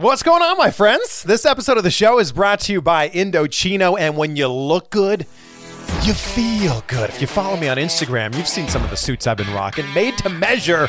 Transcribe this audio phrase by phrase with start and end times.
[0.00, 1.22] What's going on, my friends?
[1.24, 4.88] This episode of the show is brought to you by Indochino, and when you look
[4.88, 5.26] good,
[6.04, 7.10] you feel good.
[7.10, 9.84] If you follow me on Instagram, you've seen some of the suits I've been rocking.
[9.92, 10.88] Made to measure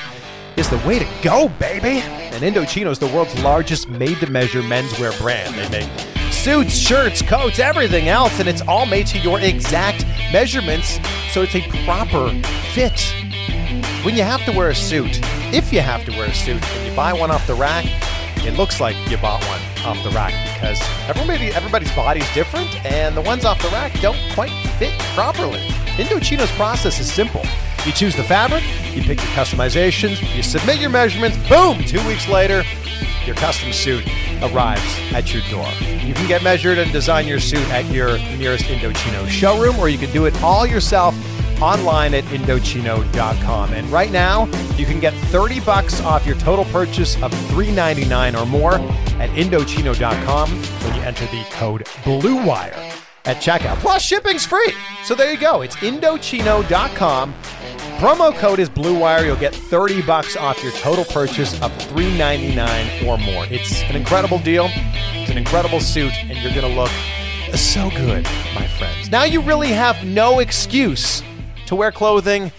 [0.56, 2.00] is the way to go, baby.
[2.00, 5.56] And Indochino is the world's largest made to measure menswear brand.
[5.56, 11.02] They make suits, shirts, coats, everything else, and it's all made to your exact measurements,
[11.34, 12.30] so it's a proper
[12.74, 12.98] fit.
[14.06, 15.20] When you have to wear a suit,
[15.54, 17.86] if you have to wear a suit, and you buy one off the rack,
[18.46, 23.16] it looks like you bought one off the rack because everybody everybody's body's different and
[23.16, 25.60] the ones off the rack don't quite fit properly.
[25.98, 27.44] Indochino's process is simple.
[27.86, 32.28] You choose the fabric, you pick your customizations, you submit your measurements, boom, two weeks
[32.28, 32.64] later,
[33.26, 34.06] your custom suit
[34.44, 35.68] arrives at your door.
[36.06, 39.98] You can get measured and design your suit at your nearest Indochino showroom, or you
[39.98, 41.16] can do it all yourself
[41.62, 43.74] online at Indochino.com.
[43.74, 44.46] And right now,
[44.76, 48.76] you can get 30 bucks off your total purchase of $3.99 or more
[49.22, 53.78] at Indochino.com when you enter the code BLUEWIRE at checkout.
[53.78, 54.74] Plus, shipping's free.
[55.04, 55.62] So there you go.
[55.62, 57.34] It's Indochino.com.
[58.02, 59.26] Promo code is BlueWire.
[59.26, 63.46] You'll get 30 bucks off your total purchase of $3.99 or more.
[63.52, 64.70] It's an incredible deal.
[65.14, 66.90] It's an incredible suit, and you're going to look
[67.56, 68.24] so good,
[68.56, 69.12] my friends.
[69.12, 71.22] Now you really have no excuse
[71.72, 72.52] to wear clothing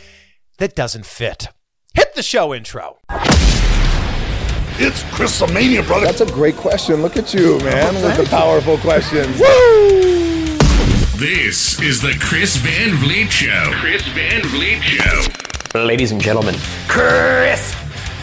[0.56, 1.48] that doesn't fit.
[1.92, 2.96] Hit the show intro.
[4.80, 6.06] It's Chris Chrisomania, brother.
[6.06, 7.02] That's a great question.
[7.02, 9.36] Look at you, man, with the powerful questions.
[11.18, 13.70] This is the Chris Van Vliet Show.
[13.74, 15.24] Chris Van Vliet Show.
[15.78, 16.54] Ladies and gentlemen,
[16.88, 17.74] Chris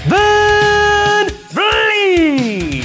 [0.07, 2.83] Van Vliet.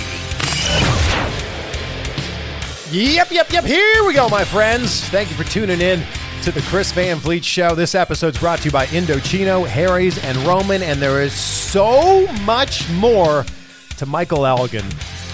[2.93, 3.65] Yep, yep, yep.
[3.65, 5.09] Here we go, my friends.
[5.09, 6.05] Thank you for tuning in
[6.44, 7.75] to the Chris Van Vliet Show.
[7.75, 12.87] This episode's brought to you by Indochino, Harry's, and Roman, and there is so much
[12.91, 13.47] more
[13.97, 14.84] to Michael Elgin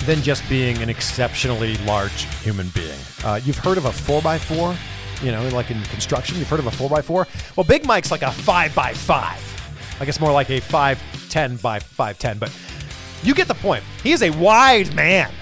[0.04, 2.98] than just being an exceptionally large human being.
[3.24, 4.76] Uh, you've heard of a 4x4?
[5.24, 7.56] You know, like in construction, you've heard of a 4x4?
[7.56, 9.10] Well, Big Mike's like a 5x5.
[10.00, 12.56] I guess more like a 5'10 by 5'10, but
[13.24, 13.82] you get the point.
[14.04, 15.32] He is a wide man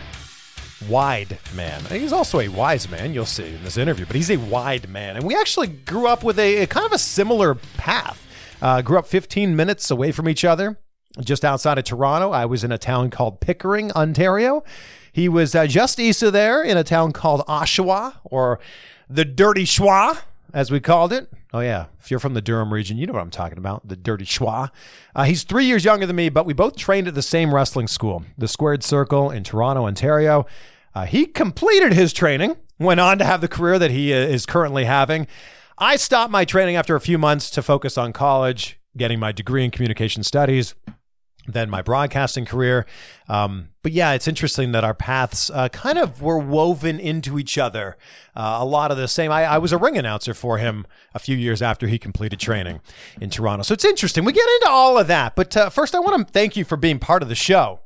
[0.89, 1.83] wide man.
[1.87, 5.17] He's also a wise man, you'll see in this interview, but he's a wide man.
[5.17, 8.25] And we actually grew up with a, a kind of a similar path.
[8.61, 10.79] Uh, grew up 15 minutes away from each other,
[11.21, 12.33] just outside of Toronto.
[12.33, 14.65] I was in a town called Pickering, Ontario.
[15.13, 18.59] He was uh, just east of there in a town called Oshawa, or
[19.09, 20.19] the Dirty Schwa,
[20.53, 21.31] as we called it.
[21.53, 21.87] Oh, yeah.
[22.01, 24.71] If you're from the Durham region, you know what I'm talking about the Dirty Schwa.
[25.15, 27.89] Uh, he's three years younger than me, but we both trained at the same wrestling
[27.89, 30.47] school, the Squared Circle in Toronto, Ontario.
[30.95, 34.47] Uh, he completed his training, went on to have the career that he uh, is
[34.47, 35.27] currently having.
[35.79, 39.65] I stopped my training after a few months to focus on college, getting my degree
[39.65, 40.75] in communication studies,
[41.49, 42.87] then my broadcasting career.
[43.29, 47.57] Um, but yeah, it's interesting that our paths uh, kind of were woven into each
[47.57, 47.97] other.
[48.37, 49.33] Uh, a lot of the same.
[49.33, 52.81] I, I, was a ring announcer for him a few years after he completed training
[53.21, 53.63] in Toronto.
[53.63, 54.25] So it's interesting.
[54.25, 55.35] We get into all of that.
[55.35, 57.81] But uh, first, I want to thank you for being part of the show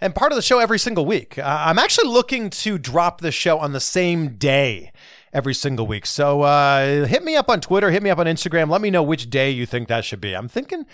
[0.00, 1.38] and part of the show every single week.
[1.38, 4.92] Uh, I'm actually looking to drop the show on the same day
[5.32, 6.06] every single week.
[6.06, 8.68] So uh, hit me up on Twitter, hit me up on Instagram.
[8.68, 10.34] Let me know which day you think that should be.
[10.34, 10.86] I'm thinking,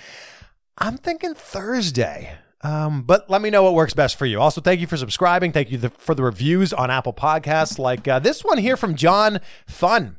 [0.78, 2.38] I'm thinking Thursday.
[2.62, 4.40] Um, but let me know what works best for you.
[4.40, 5.52] Also, thank you for subscribing.
[5.52, 9.40] Thank you for the reviews on Apple Podcasts, like uh, this one here from John
[9.66, 10.16] Fun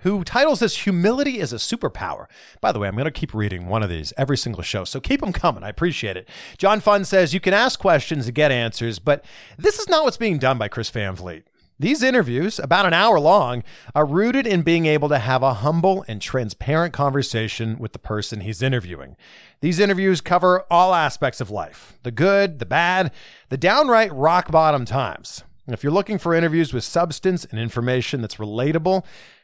[0.00, 2.26] who titles this Humility is a Superpower.
[2.60, 5.00] By the way, I'm going to keep reading one of these every single show, so
[5.00, 5.62] keep them coming.
[5.62, 6.28] I appreciate it.
[6.58, 9.24] John Fun says, You can ask questions and get answers, but
[9.58, 11.46] this is not what's being done by Chris Van Vliet.
[11.80, 16.04] These interviews, about an hour long, are rooted in being able to have a humble
[16.06, 19.16] and transparent conversation with the person he's interviewing.
[19.62, 23.12] These interviews cover all aspects of life the good, the bad,
[23.48, 25.42] the downright rock bottom times.
[25.68, 29.02] If you're looking for interviews with substance and information that's relatable,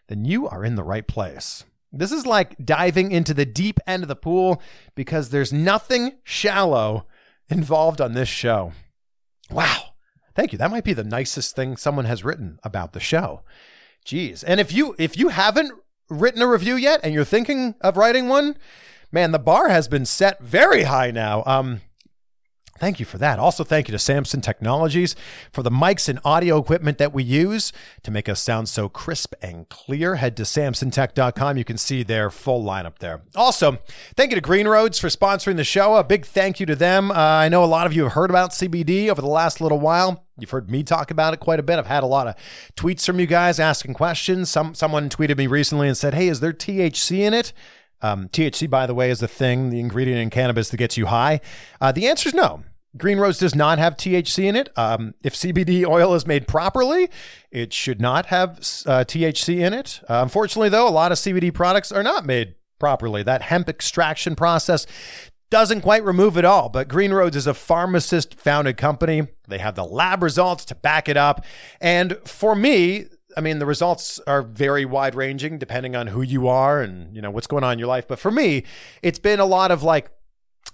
[0.08, 1.64] then you are in the right place.
[1.90, 4.60] This is like diving into the deep end of the pool
[4.94, 7.06] because there's nothing shallow
[7.48, 8.72] involved on this show.
[9.50, 9.95] Wow.
[10.36, 10.58] Thank you.
[10.58, 13.40] That might be the nicest thing someone has written about the show.
[14.04, 14.44] Jeez.
[14.46, 15.72] And if you if you haven't
[16.10, 18.56] written a review yet and you're thinking of writing one,
[19.10, 21.42] man, the bar has been set very high now.
[21.46, 21.80] Um
[22.78, 23.38] Thank you for that.
[23.38, 25.16] Also, thank you to Samson Technologies
[25.52, 29.34] for the mics and audio equipment that we use to make us sound so crisp
[29.40, 30.16] and clear.
[30.16, 31.56] Head to samsontech.com.
[31.56, 33.22] You can see their full lineup there.
[33.34, 33.78] Also,
[34.16, 35.96] thank you to Green Roads for sponsoring the show.
[35.96, 37.10] A big thank you to them.
[37.10, 39.80] Uh, I know a lot of you have heard about CBD over the last little
[39.80, 40.24] while.
[40.38, 41.78] You've heard me talk about it quite a bit.
[41.78, 42.34] I've had a lot of
[42.76, 44.50] tweets from you guys asking questions.
[44.50, 47.54] Some someone tweeted me recently and said, "Hey, is there THC in it?"
[48.02, 51.06] Um, THC, by the way, is the thing, the ingredient in cannabis that gets you
[51.06, 51.40] high.
[51.80, 52.62] Uh, the answer is no.
[52.96, 54.70] Green Roads does not have THC in it.
[54.76, 57.10] Um, if CBD oil is made properly,
[57.50, 60.00] it should not have uh, THC in it.
[60.08, 63.22] Uh, unfortunately, though, a lot of CBD products are not made properly.
[63.22, 64.86] That hemp extraction process
[65.50, 69.28] doesn't quite remove it all, but Green Roads is a pharmacist founded company.
[69.46, 71.44] They have the lab results to back it up.
[71.80, 76.48] And for me, I mean, the results are very wide ranging depending on who you
[76.48, 78.08] are and, you know, what's going on in your life.
[78.08, 78.64] But for me,
[79.02, 80.10] it's been a lot of like,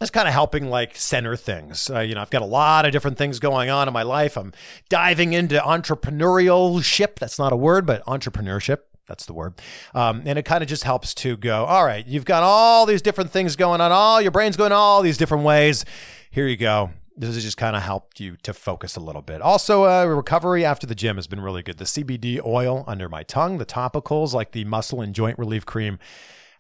[0.00, 1.90] it's kind of helping like center things.
[1.90, 4.36] Uh, you know, I've got a lot of different things going on in my life.
[4.36, 4.52] I'm
[4.88, 7.16] diving into entrepreneurship.
[7.16, 8.78] That's not a word, but entrepreneurship.
[9.06, 9.60] That's the word.
[9.94, 13.02] Um, and it kind of just helps to go, all right, you've got all these
[13.02, 15.84] different things going on, all your brain's going all these different ways.
[16.30, 16.90] Here you go.
[17.16, 19.42] This has just kind of helped you to focus a little bit.
[19.42, 21.78] Also, uh, recovery after the gym has been really good.
[21.78, 25.98] The CBD oil under my tongue, the topicals like the muscle and joint relief cream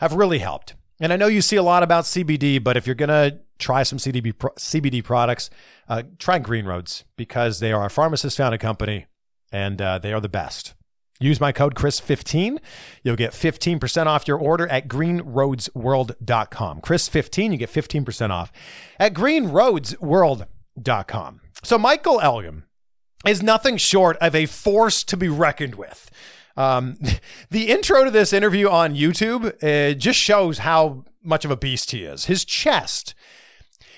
[0.00, 0.74] have really helped.
[1.00, 3.82] And I know you see a lot about CBD, but if you're going to try
[3.82, 5.50] some CBD, pro- CBD products,
[5.88, 9.06] uh, try Green Roads because they are a pharmacist founded company
[9.50, 10.74] and uh, they are the best.
[11.22, 12.58] Use my code Chris15.
[13.02, 16.80] You'll get 15% off your order at greenroadsworld.com.
[16.80, 18.52] Chris15, you get 15% off
[18.98, 21.40] at greenroadsworld.com.
[21.62, 22.64] So Michael Elgin
[23.24, 26.10] is nothing short of a force to be reckoned with.
[26.56, 26.98] Um,
[27.50, 31.92] the intro to this interview on YouTube uh, just shows how much of a beast
[31.92, 32.26] he is.
[32.26, 33.14] His chest,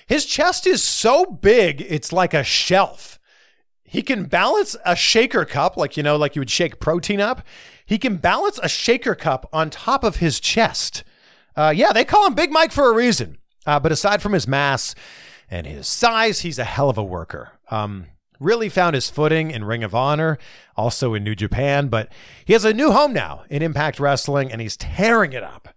[0.07, 3.14] his chest is so big, it's like a shelf.
[3.95, 7.41] He can balance a shaker cup, like you know, like you would shake protein up.
[7.85, 11.05] He can balance a shaker cup on top of his chest.
[11.55, 13.37] Uh, yeah, they call him Big Mike for a reason.
[13.65, 14.95] Uh, but aside from his mass
[15.49, 17.53] and his size, he's a hell of a worker.
[17.71, 18.07] Um,
[18.37, 20.39] really found his footing in Ring of Honor,
[20.75, 22.09] also in New Japan, but
[22.43, 25.69] he has a new home now in Impact Wrestling and he's tearing it up.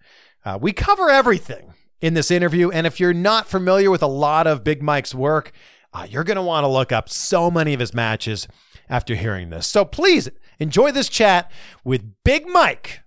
[0.44, 2.68] Uh, we cover everything in this interview.
[2.68, 5.52] And if you're not familiar with a lot of Big Mike's work,
[5.93, 8.46] uh, you're going to want to look up so many of his matches
[8.88, 9.67] after hearing this.
[9.67, 11.50] So please enjoy this chat
[11.85, 13.00] with Big Mike,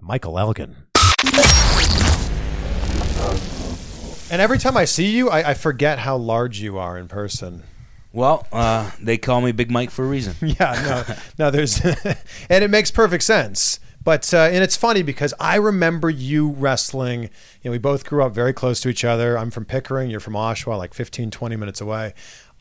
[0.00, 0.76] Michael Elgin.
[4.32, 7.64] And every time I see you, I, I forget how large you are in person.
[8.12, 10.34] Well, uh, they call me Big Mike for a reason.
[10.60, 11.14] Yeah, no,
[11.46, 11.80] no, there's,
[12.48, 13.80] and it makes perfect sense.
[14.02, 17.24] But uh, and it's funny because I remember you wrestling.
[17.24, 17.30] You
[17.64, 19.36] know, we both grew up very close to each other.
[19.36, 20.10] I'm from Pickering.
[20.10, 22.14] You're from Oshawa, like 15, 20 minutes away.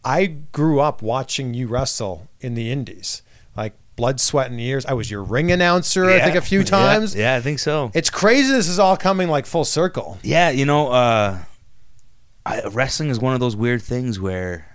[0.03, 3.21] I grew up watching you wrestle in the Indies,
[3.55, 4.85] like blood, sweat, and years.
[4.85, 7.15] I was your ring announcer, I think, a few Yeah, times.
[7.15, 7.91] Yeah, I think so.
[7.93, 8.51] It's crazy.
[8.51, 10.17] This is all coming like full circle.
[10.23, 11.39] Yeah, you know, uh,
[12.45, 14.65] I, wrestling is one of those weird things where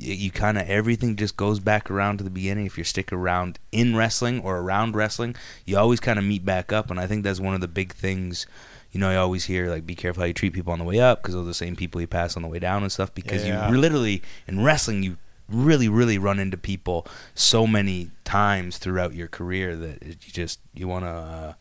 [0.00, 2.66] you, kind of everything just goes back around to the beginning.
[2.66, 6.72] If you stick around in wrestling or around wrestling, you always kind of meet back
[6.72, 8.46] up, and I think that's one of the big things.
[8.92, 10.98] You know, I always hear like, "Be careful how you treat people on the way
[10.98, 13.14] up," because those are the same people you pass on the way down and stuff.
[13.14, 13.70] Because Yeah.
[13.70, 15.16] you literally in wrestling, you
[15.48, 20.88] really, really run into people so many times throughout your career that you just you
[20.88, 21.10] want to.
[21.10, 21.52] Uh,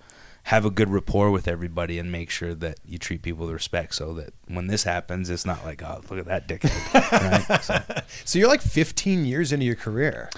[0.50, 3.94] have a good rapport with everybody and make sure that you treat people with respect
[3.94, 7.63] so that when this happens it's not like oh look at that dickhead right?
[7.70, 10.29] so, So you're like 15 years into your career.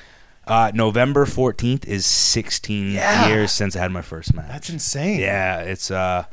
[0.47, 3.27] uh, november 14th is 16 Yeah.
[3.29, 5.19] years since i had my first match That's insane.
[5.21, 6.25] yeah it's uh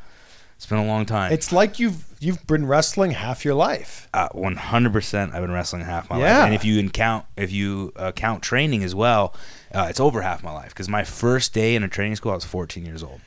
[0.56, 4.08] it's been a long time It's like you've you've been wrestling half your life.
[4.12, 6.38] uh, 100% i've been wrestling half my Yeah.
[6.38, 9.34] life and if you count if you uh, count training as well
[9.72, 12.34] uh, it's over half my life because my first day in a training school i
[12.34, 13.20] was 14 years old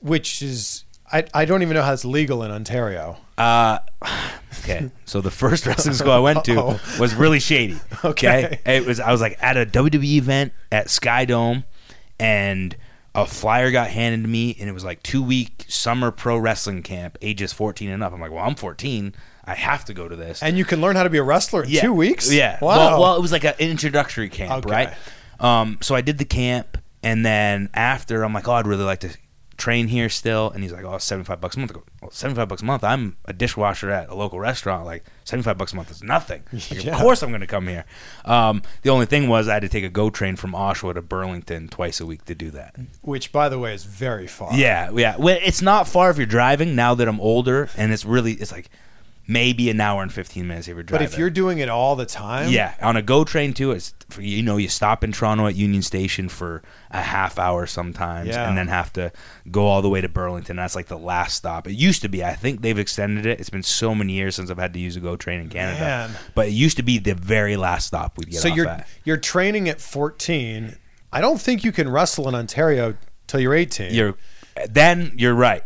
[0.00, 3.16] which is I, I don't even know how it's legal in Ontario.
[3.38, 3.78] Uh,
[4.60, 4.90] okay.
[5.04, 6.80] So the first wrestling school I went to Uh-oh.
[7.00, 7.78] was really shady.
[8.04, 8.60] Okay.
[8.66, 11.64] It was I was like at a WWE event at Sky Dome,
[12.20, 12.76] and
[13.14, 16.82] a flyer got handed to me, and it was like two week summer pro wrestling
[16.82, 18.12] camp, ages fourteen and up.
[18.12, 19.14] I'm like, well, I'm 14.
[19.44, 20.42] I have to go to this.
[20.42, 21.80] And you can learn how to be a wrestler in Yeah.
[21.80, 22.30] two weeks?
[22.30, 22.58] Yeah.
[22.60, 22.76] Wow.
[22.76, 24.70] Well, well, it was like an introductory camp, Okay.
[24.70, 24.94] right?
[25.40, 29.00] Um, so I did the camp, and then after, I'm like, oh, I'd really like
[29.00, 29.16] to
[29.58, 30.50] train here still.
[30.50, 31.72] And he's like, oh, 75 bucks a month.
[31.72, 32.82] I go, well, 75 bucks a month.
[32.84, 34.86] I'm a dishwasher at a local restaurant.
[34.86, 36.44] Like, 75 bucks a month is nothing.
[36.52, 36.94] Like, Yeah.
[36.94, 37.84] Of course I'm going to come here.
[38.24, 41.02] Um, the only thing was I had to take a GO train from Oshawa to
[41.02, 42.76] Burlington twice a week to do that.
[43.02, 44.54] Which, by the way, is very far.
[44.54, 45.16] Yeah, yeah.
[45.18, 46.74] Well, it's not far if you're driving.
[46.74, 48.70] Now that I'm older, and it's really, it's like
[49.30, 51.06] maybe an hour and 15 minutes if you're driving.
[51.06, 53.94] But if you're doing it all the time, yeah, on a GO train too, it's
[54.08, 58.30] for, you know you stop in Toronto at Union Station for a half hour sometimes,
[58.30, 58.48] Yeah.
[58.48, 59.12] and then have to
[59.50, 60.56] go all the way to Burlington.
[60.56, 61.68] That's like the last stop.
[61.68, 62.24] It used to be.
[62.24, 63.38] I think they've extended it.
[63.38, 65.78] It's been so many years since I've had to use a GO train in Canada,
[65.78, 66.10] Man.
[66.34, 68.88] but it used to be the very last stop we'd get so off you're at.
[69.04, 70.76] you're training at 14.
[71.12, 72.94] I don't think you can wrestle in Ontario
[73.26, 73.92] till you're 18.
[73.92, 74.14] You're
[74.70, 75.64] then you're right.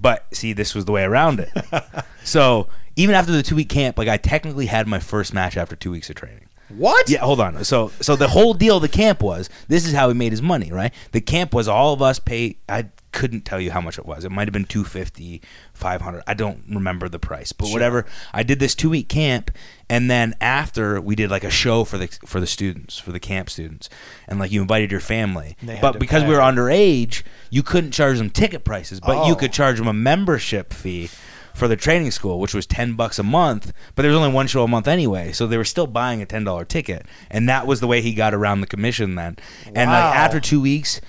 [0.00, 1.50] But see, this was the way around it.
[2.24, 5.74] so even after the two week camp, like I technically had my first match after
[5.76, 6.46] two weeks of training.
[6.68, 7.08] what?
[7.08, 7.64] Yeah, hold on.
[7.64, 10.42] So so the whole deal of the camp was this is how he made his
[10.42, 10.92] money, right?
[11.12, 14.24] The camp was all of us pay I couldn't tell you how much it was.
[14.26, 15.40] It might have been 250,
[15.72, 16.22] 500.
[16.26, 17.52] I don't remember the price.
[17.52, 18.04] But whatever.
[18.34, 19.50] I did this 2-week camp
[19.88, 23.20] and then after we did like a show for the for the students, for the
[23.20, 23.88] camp students.
[24.28, 25.56] And like you invited your family.
[25.80, 26.28] But because pay.
[26.28, 29.36] we were underage, you couldn't charge them ticket prices, but you Oh.
[29.36, 31.08] could charge them a membership fee
[31.54, 33.72] for the training school, which was ten bucks a month.
[33.94, 36.26] But there was only one show a month anyway, so they were still buying a
[36.26, 39.36] ten dollar ticket, and that was the way he got around the commission then.
[39.74, 40.06] And Wow.
[40.08, 41.00] like after two weeks,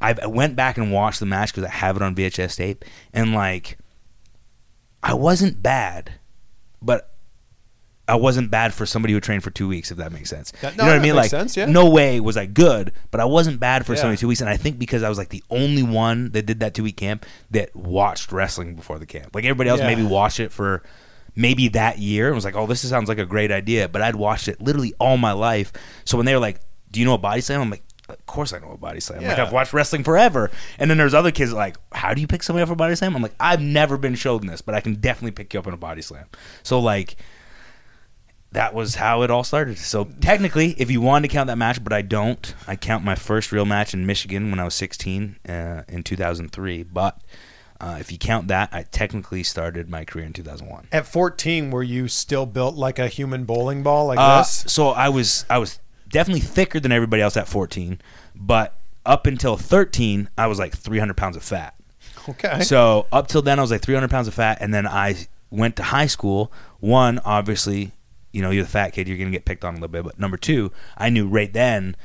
[0.00, 2.84] I I went back and watched the match because I have it on VHS tape,
[3.12, 3.78] and like
[5.02, 6.12] I wasn't bad,
[6.82, 7.12] but.
[8.08, 10.52] I wasn't bad for somebody who trained for two weeks, if that makes sense.
[10.60, 11.16] That- you no, know what I mean?
[11.16, 11.66] Like, sense, yeah.
[11.66, 14.00] no way was I good, but I wasn't bad for Yeah.
[14.00, 14.40] somebody two weeks.
[14.40, 16.96] And I think because I was like the only one that did that two week
[16.96, 19.34] camp that watched wrestling before the camp.
[19.34, 19.88] Like everybody else Yeah.
[19.88, 20.82] maybe watched it for
[21.34, 23.88] maybe that year and was like, oh, this sounds like a great idea.
[23.88, 25.72] But I'd watched it literally all my life.
[26.04, 26.60] So when they were like,
[26.92, 27.60] do you know a body slam?
[27.60, 29.24] I'm like, of course I know a body slam.
[29.24, 30.48] Like I've watched wrestling forever.
[30.78, 32.94] And then there's other kids like, how do you pick somebody up for a body
[32.94, 33.16] slam?
[33.16, 35.74] I'm like, I've never been shown this, but I can definitely pick you up in
[35.74, 36.26] a body slam.
[36.62, 37.16] So like
[38.56, 39.76] that was how it all started.
[39.78, 43.14] So technically, if you wanted to count that match, but I don't, I count my
[43.14, 46.82] first real match in Michigan when I was 16 uh, in 2003.
[46.84, 47.20] But
[47.80, 50.88] uh, if you count that, I technically started my career in 2001.
[50.90, 54.64] At 14, were you still built like a human bowling ball like Uh, this?
[54.68, 58.00] so I was I was definitely thicker than everybody else at 14,
[58.34, 61.74] but up until 13, I was like 300 pounds of fat.
[62.28, 62.62] Okay.
[62.62, 65.76] So up till then, I was like 300 pounds of fat, and then I went
[65.76, 66.50] to high school.
[66.80, 67.92] One, obviously,
[68.32, 70.04] you know, you're the fat kid, you're gonna get picked on a little bit.
[70.04, 71.96] But number two, I knew right then,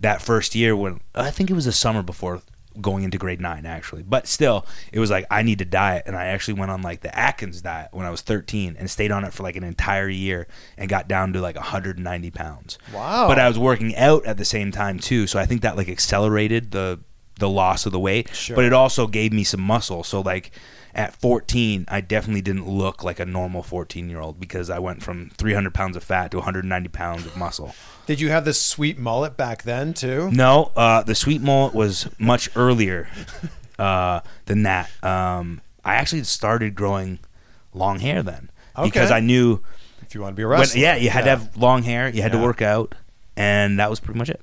[0.00, 2.40] that first year when I think it was the summer before
[2.80, 4.02] going into grade nine, actually.
[4.02, 7.00] But still, it was like I need to diet, and I actually went on like
[7.00, 10.08] the Atkins diet when I was 13 and stayed on it for like an entire
[10.08, 10.46] year
[10.76, 12.78] and got down to like 190 pounds.
[12.92, 13.28] Wow.
[13.28, 15.88] But I was working out at the same time too, so I think that like
[15.88, 17.00] accelerated the
[17.40, 18.34] the loss of the weight.
[18.34, 18.54] Sure.
[18.56, 20.04] But it also gave me some muscle.
[20.04, 20.50] So like
[20.94, 25.02] at 14, I definitely didn't look like a normal 14 year old because I went
[25.02, 27.74] from 300 pounds of fat to 190 pounds of muscle.
[28.06, 30.30] Did you have this sweet mullet back then too?
[30.32, 33.08] No, uh, the sweet mullet was much earlier
[33.78, 34.90] uh, than that.
[35.04, 37.18] Um, I actually started growing
[37.72, 38.50] long hair then
[38.82, 39.60] because I knew.
[40.02, 40.80] If you want to be a When, wrestler.
[40.80, 42.08] yeah, you had to have long hair.
[42.08, 42.40] You had Yeah.
[42.40, 42.96] to work out,
[43.36, 44.40] and that was pretty much it.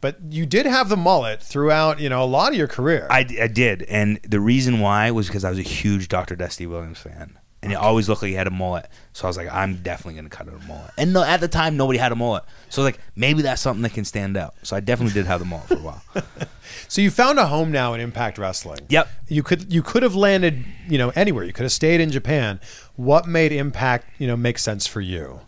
[0.00, 3.06] But you did have the mullet throughout, you know, a lot of your career.
[3.10, 6.36] I, I did, and the reason why was because I was a huge Dr.
[6.36, 8.88] Death Steve Williams fan, and he always looked like he had a mullet.
[9.12, 10.92] So I was like, I'm definitely gonna cut out a mullet.
[10.96, 13.92] And no, at the time, nobody had a mullet, so like maybe that's something that
[13.92, 14.54] can stand out.
[14.62, 16.02] So I definitely did have the mullet for a while.
[16.88, 18.80] so you found a home now in Impact Wrestling.
[18.88, 19.08] Yep.
[19.28, 21.44] You could you could have landed, you know, anywhere.
[21.44, 22.58] You could have stayed in Japan.
[22.96, 25.40] What made Impact, you know, make sense for you?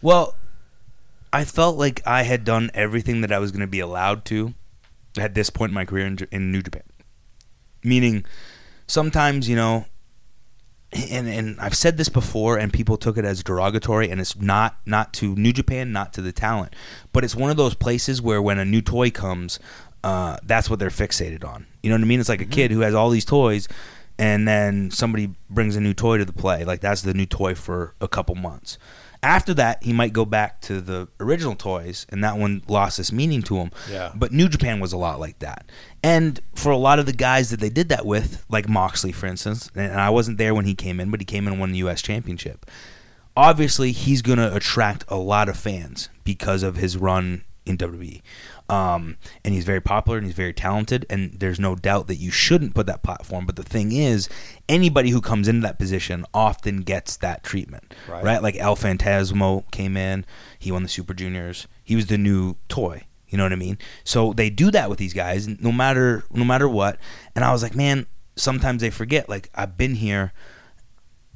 [0.00, 0.36] Well,
[1.32, 4.54] I felt like I had done everything that I was going to be allowed to
[5.16, 6.82] at this point in my career in, in New Japan.
[7.82, 8.24] Meaning,
[8.86, 9.86] sometimes you know,
[10.92, 14.78] and and I've said this before, and people took it as derogatory, and it's not
[14.84, 16.74] not to New Japan, not to the talent,
[17.12, 19.58] but it's one of those places where when a new toy comes,
[20.02, 21.66] uh, that's what they're fixated on.
[21.82, 22.20] You know what I mean?
[22.20, 23.68] It's like a kid who has all these toys.
[24.18, 26.62] And then somebody brings a new toy to the play.
[26.64, 28.76] Like that's the new toy for a couple months.
[29.22, 33.12] After that, he might go back to the original toys, and that one lost its
[33.12, 33.70] meaning to him.
[33.90, 34.12] Yeah.
[34.14, 35.70] But New Japan was a lot like that.
[36.02, 39.26] And for a lot of the guys that they did that with, like Moxley, for
[39.26, 41.72] instance, and I wasn't there when he came in, but he came in and won
[41.72, 42.00] the U.S.
[42.00, 42.64] Championship.
[43.36, 48.20] Obviously, he's going to attract a lot of fans because of his run in WWE.
[48.68, 52.30] Um, and he's very popular and he's very talented, and there's no doubt that you
[52.30, 53.46] shouldn't put that platform.
[53.46, 54.28] But the thing is,
[54.68, 58.22] anybody who comes into that position often gets that treatment, Right.
[58.22, 58.42] right?
[58.42, 60.24] Like El Fantasmo came in,
[60.58, 63.04] he won the Super Juniors, he was the new toy.
[63.28, 63.78] You know what I mean?
[64.04, 66.98] So they do that with these guys, no matter no matter what.
[67.36, 69.28] And I was like, man, sometimes they forget.
[69.28, 70.32] Like I've been here,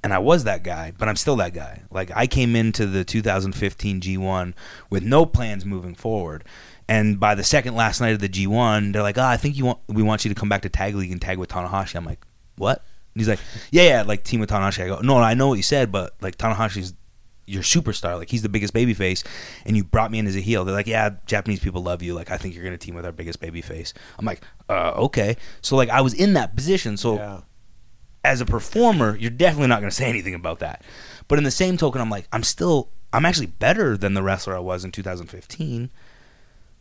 [0.04, 1.82] and I was that guy, but I'm still that guy.
[1.90, 4.54] Like I came into the 2015 G1
[4.90, 6.44] with no plans moving forward.
[6.86, 9.64] And by the second last night of the G1, they're like, "Ah, I think you
[9.64, 12.04] want we want you to come back to tag league and tag with Tanahashi." I'm
[12.04, 12.24] like,
[12.56, 12.84] "What?"
[13.14, 13.38] And he's like,
[13.70, 14.84] yeah, yeah, like team with Tanahashi.
[14.84, 16.94] I go, no, I know what you said, but like Tanahashi's
[17.46, 18.18] your superstar.
[18.18, 19.24] Like he's the biggest babyface,
[19.64, 20.64] and you brought me in as a heel.
[20.64, 22.12] They're like, yeah, Japanese people love you.
[22.14, 23.92] Like I think you're gonna team with our biggest babyface.
[24.18, 25.36] I'm like, uh, okay.
[25.62, 26.96] So like I was in that position.
[26.96, 27.16] So
[28.24, 30.82] as a performer, you're definitely not gonna say anything about that.
[31.28, 34.56] But in the same token, I'm like, I'm still, I'm actually better than the wrestler
[34.56, 35.90] I was in 2015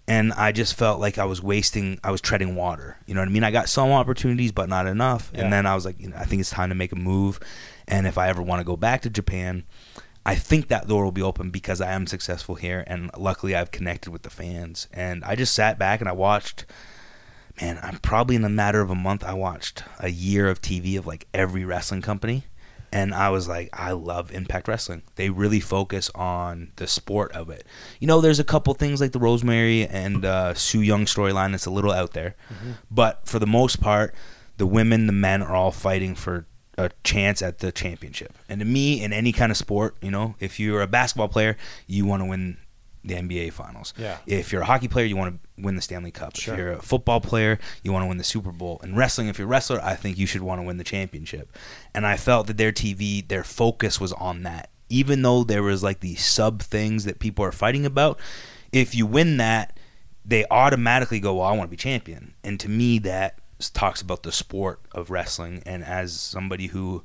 [0.08, 2.98] and I just felt like I was wasting, I was treading water.
[3.06, 3.44] You know what I mean?
[3.44, 5.32] I got some opportunities, but not enough.
[5.34, 5.42] Yeah.
[5.42, 7.40] And then I was like, you know, I think it's time to make a move.
[7.88, 9.64] And if I ever want to go back to Japan,
[10.26, 13.72] I think that door will be open because I am successful here, and luckily I've
[13.72, 14.88] connected with the fans.
[14.94, 16.66] And I just sat back and I watched.
[17.62, 19.24] Man, I'm probably in a matter of a month.
[19.24, 22.46] I watched a year of TV of like every wrestling company,
[22.92, 25.04] and I was like, I love Impact Wrestling.
[25.16, 27.66] They really focus on the sport of it.
[28.00, 31.66] You know, there's a couple things like the Rosemary and uh, Su Yung storyline that's
[31.66, 32.36] a little out there,
[32.90, 34.16] but for the most part,
[34.58, 36.46] the women, the men are all fighting for
[36.78, 38.34] a chance at the championship.
[38.50, 41.56] And to me, in any kind of sport, you know, if you're a basketball player,
[41.86, 42.58] you want to win
[43.04, 43.94] the NBA finals.
[43.98, 44.18] Yeah.
[44.26, 46.36] If you're a hockey player, you want to win the Stanley Cup.
[46.36, 46.54] Sure.
[46.54, 48.80] If you're a football player, you want to win the Super Bowl.
[48.82, 51.56] And wrestling, if you're a wrestler, I think you should want to win the championship.
[51.94, 54.70] And I felt that their TV, their focus was on that.
[54.90, 58.20] Even though there was like these sub things that people are fighting about,
[58.72, 59.78] if you win that,
[60.26, 63.40] they automatically go, "Well, I want to be champion." And to me, that
[63.74, 65.64] talks about the sport of wrestling.
[65.66, 67.04] And as somebody who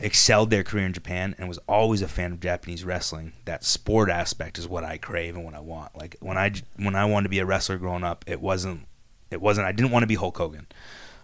[0.00, 3.32] excelled their career in Japan and was always a fan of Japanese wrestling.
[3.44, 5.96] That sport aspect is what I crave and what I want.
[5.96, 8.86] Like when I when I wanted to be a wrestler growing up, it wasn't
[9.30, 10.66] it wasn't I didn't want to be Hulk Hogan.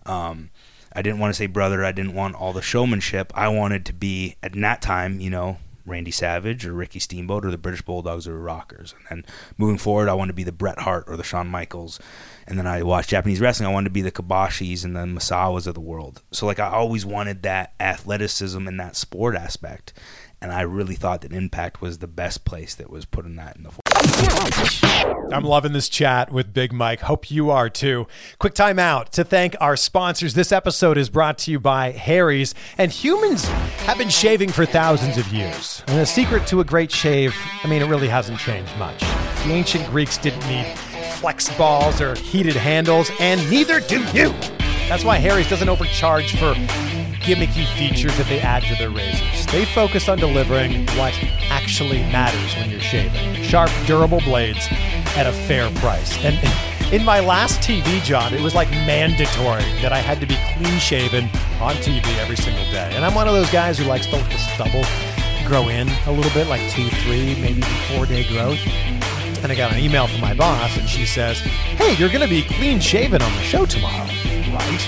[0.07, 0.51] Um,
[0.93, 1.85] I didn't want to say brother.
[1.85, 3.33] I didn't want all the showmanship.
[3.35, 7.51] I wanted to be at that time, you know, Randy Savage or Ricky Steamboat or
[7.51, 8.95] the British Bulldogs or the Rockers.
[8.99, 12.01] And then moving forward, I wanted to be the Bret Hart or the Shawn Michaels.
[12.47, 13.69] And then I watched Japanese wrestling.
[13.69, 16.23] I wanted to be the Kobashis and the Misawas of the world.
[16.31, 19.93] So like I always wanted that athleticism and that sport aspect.
[20.41, 23.63] And I really thought that Impact was the best place that was putting that in
[23.63, 23.71] the
[25.33, 27.01] I'm loving this chat with Big Mike.
[27.01, 28.07] Hope you are too.
[28.39, 30.35] Quick time out to thank our sponsors.
[30.35, 32.55] This episode is brought to you by Harry's.
[32.77, 33.47] And humans
[33.87, 35.83] have been shaving for thousands of years.
[35.87, 39.01] And the secret to a great shave, I mean, it really hasn't changed much.
[39.01, 40.67] The ancient Greeks didn't need
[41.25, 44.29] flex balls or heated handles, and neither do you.
[44.91, 46.53] That's why Harry's doesn't overcharge for
[47.25, 49.47] gimmicky features that they add to their razors.
[49.47, 54.67] They focus on delivering what actually matters when you're shaving sharp, durable blades
[55.17, 56.15] at a fair price.
[56.23, 56.37] And
[56.93, 60.79] in my last TV job, it was like mandatory that I had to be clean
[60.79, 61.25] shaven
[61.59, 62.91] on TV every single day.
[62.93, 64.85] And I'm one of those guys who likes to let the stubble
[65.49, 68.61] grow in a little bit, like two, three, maybe four day growth.
[69.45, 72.29] And I got an email from my boss, and she says, Hey, you're going to
[72.29, 74.87] be clean shaven on the show tomorrow, right?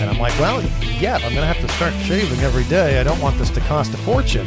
[0.00, 0.62] And I'm like, well,
[1.00, 3.00] yeah, I'm going to have to start shaving every day.
[3.00, 4.46] I don't want this to cost a fortune.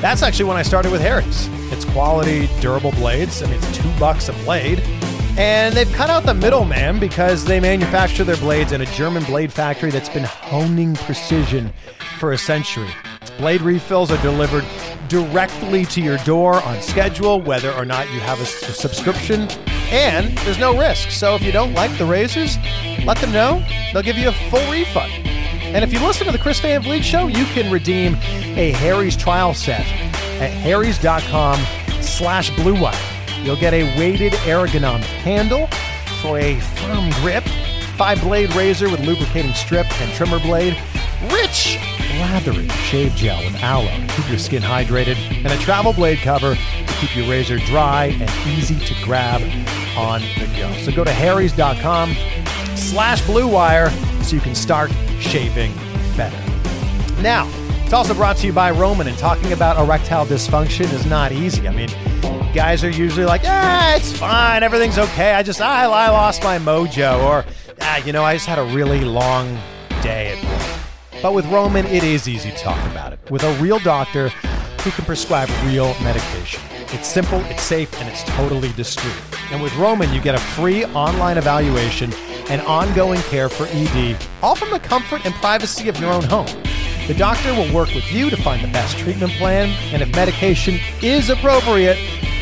[0.00, 1.48] That's actually when I started with Harry's.
[1.72, 3.42] It's quality, durable blades.
[3.42, 4.78] I mean, it's two bucks a blade.
[5.36, 9.52] And they've cut out the middleman because they manufacture their blades in a German blade
[9.52, 11.72] factory that's been honing precision
[12.20, 12.90] for a century.
[13.38, 14.64] Blade refills are delivered
[15.08, 19.48] directly to your door on schedule, whether or not you have a, subscription.
[19.90, 21.10] And there's no risk.
[21.10, 22.58] So if you don't like the razors,
[23.04, 23.64] let them know.
[23.92, 25.10] They'll give you a full refund.
[25.74, 28.14] And if you listen to the Chris Van Vliet show, you can redeem
[28.56, 29.80] a Harry's trial set
[30.40, 31.58] at harrys.com
[32.02, 32.76] slash blue.
[33.42, 35.66] You'll get a weighted ergonomic handle
[36.20, 37.44] for a firm grip,
[37.96, 40.76] five blade razor with lubricating strip and trimmer blade,
[41.32, 41.78] rich,
[42.20, 46.54] lathery shave gel with aloe to keep your skin hydrated, and a travel blade cover
[46.54, 49.40] to keep your razor dry and easy to grab
[49.96, 50.72] on the go.
[50.82, 52.14] So go to harrys.com
[52.76, 53.90] slash blue wire
[54.22, 55.72] so you can start shaving
[56.16, 56.36] better.
[57.20, 57.50] Now,
[57.84, 61.66] it's also brought to you by Roman, and talking about erectile dysfunction is not easy.
[61.66, 61.88] I mean,
[62.54, 65.32] guys are usually like, ah, it's fine, everything's okay.
[65.32, 67.44] I just, I, I lost my mojo, or,
[67.80, 69.58] ah, you know, I just had a really long
[70.02, 70.49] day at.
[71.22, 74.90] But with Roman, it is easy to talk about it with a real doctor who
[74.90, 76.62] can prescribe real medication.
[76.92, 79.14] It's simple, it's safe, and it's totally discreet.
[79.52, 82.12] And with Roman, you get a free online evaluation
[82.48, 86.46] and ongoing care for ED, all from the comfort and privacy of your own home.
[87.06, 90.78] The doctor will work with you to find the best treatment plan, and if medication
[91.02, 91.98] is appropriate,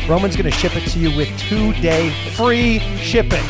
[0.07, 3.43] Roman's going to ship it to you with two day free shipping.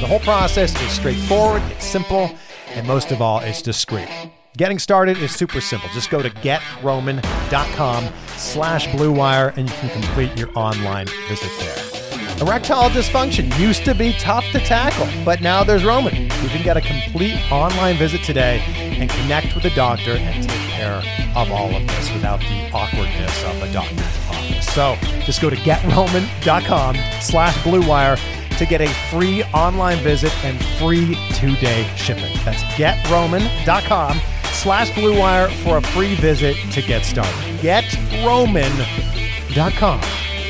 [0.00, 2.30] The whole process is straightforward, it's simple,
[2.68, 4.08] and most of all, it's discreet.
[4.56, 5.88] Getting started is super simple.
[5.92, 12.40] Just go to getroman.com slash blue wire and you can complete your online visit there.
[12.40, 16.14] Erectile dysfunction used to be tough to tackle, but now there's Roman.
[16.14, 20.70] You can get a complete online visit today and connect with a doctor and take
[20.70, 21.02] care
[21.34, 24.72] of all of this without the awkwardness of a doctor's office.
[24.72, 28.20] So just go to getroman.com slash bluewire
[28.58, 32.32] to get a free online visit and free two-day shipping.
[32.44, 34.20] That's getroman.com
[34.54, 37.32] slash Blue Wire for a free visit to get started.
[37.60, 40.00] Getroman.com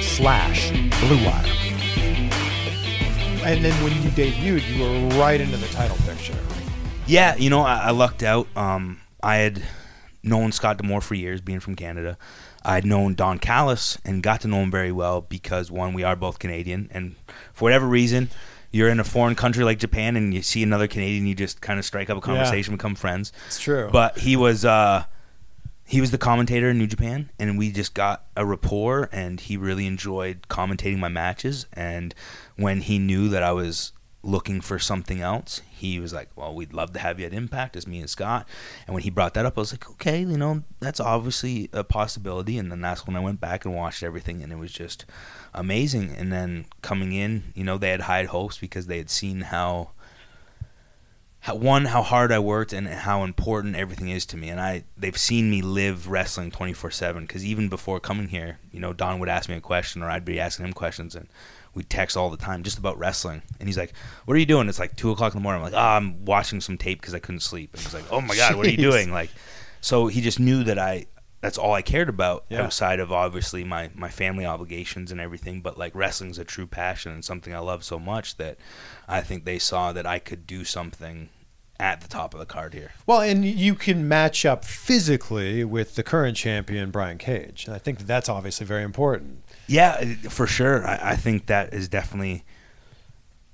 [0.02, 1.44] slash Blue Wire.
[3.44, 6.36] And then when you debuted, you were right into the title picture.
[7.06, 8.48] Yeah, you know, I, I lucked out.
[8.56, 9.62] Um, I had
[10.22, 12.16] known Scott D'Amore for years, being from Canada.
[12.64, 16.16] I'd known Don Callis and got to know him very well because one, we are
[16.16, 17.16] both Canadian, and
[17.52, 18.30] for whatever reason,
[18.74, 21.78] you're in a foreign country like Japan and you see another Canadian, you just kind
[21.78, 23.32] of strike up a conversation, become friends.
[23.46, 23.88] It's true.
[23.92, 25.04] But he was uh,
[25.86, 29.56] he was the commentator in New Japan, and we just got a rapport, and he
[29.56, 31.66] really enjoyed commentating my matches.
[31.72, 32.16] And
[32.56, 33.92] when he knew that I was
[34.24, 37.76] looking for something else, he was like, "Well, we'd love to have you at Impact
[37.76, 38.48] as me and Scott."
[38.86, 41.84] And when he brought that up, I was like, "Okay, you know, that's obviously a
[41.84, 45.04] possibility." And then that's when I went back and watched everything, and it was just
[45.52, 46.10] amazing.
[46.10, 49.90] And then coming in, you know, they had high hopes because they had seen how
[51.44, 54.84] how, one how hard I worked and how important everything is to me, and I
[54.96, 57.24] they've seen me live wrestling twenty four seven.
[57.24, 60.24] Because even before coming here, you know, Don would ask me a question, or I'd
[60.24, 61.28] be asking him questions, and
[61.74, 63.42] we'd text all the time just about wrestling.
[63.60, 63.92] And he's like,
[64.24, 65.62] "What are you doing?" It's like two o'clock in the morning.
[65.64, 68.20] I'm like, "Oh, I'm watching some tape because I couldn't sleep." And he's like, "Oh
[68.20, 69.30] my god, what are you doing?" Like,
[69.80, 71.06] so he just knew that I
[71.40, 72.62] that's all I cared about Yeah.
[72.62, 75.60] outside of obviously my my family obligations and everything.
[75.60, 78.56] But like wrestling's a true passion and something I love so much that
[79.06, 81.28] I think they saw that I could do something
[81.80, 82.92] at the top of the card here.
[83.04, 87.64] Well, and you can match up physically with the current champion, Brian Cage.
[87.66, 89.42] And I think that's obviously very important.
[89.66, 90.86] Yeah, for sure.
[90.86, 92.44] I, I think that is definitely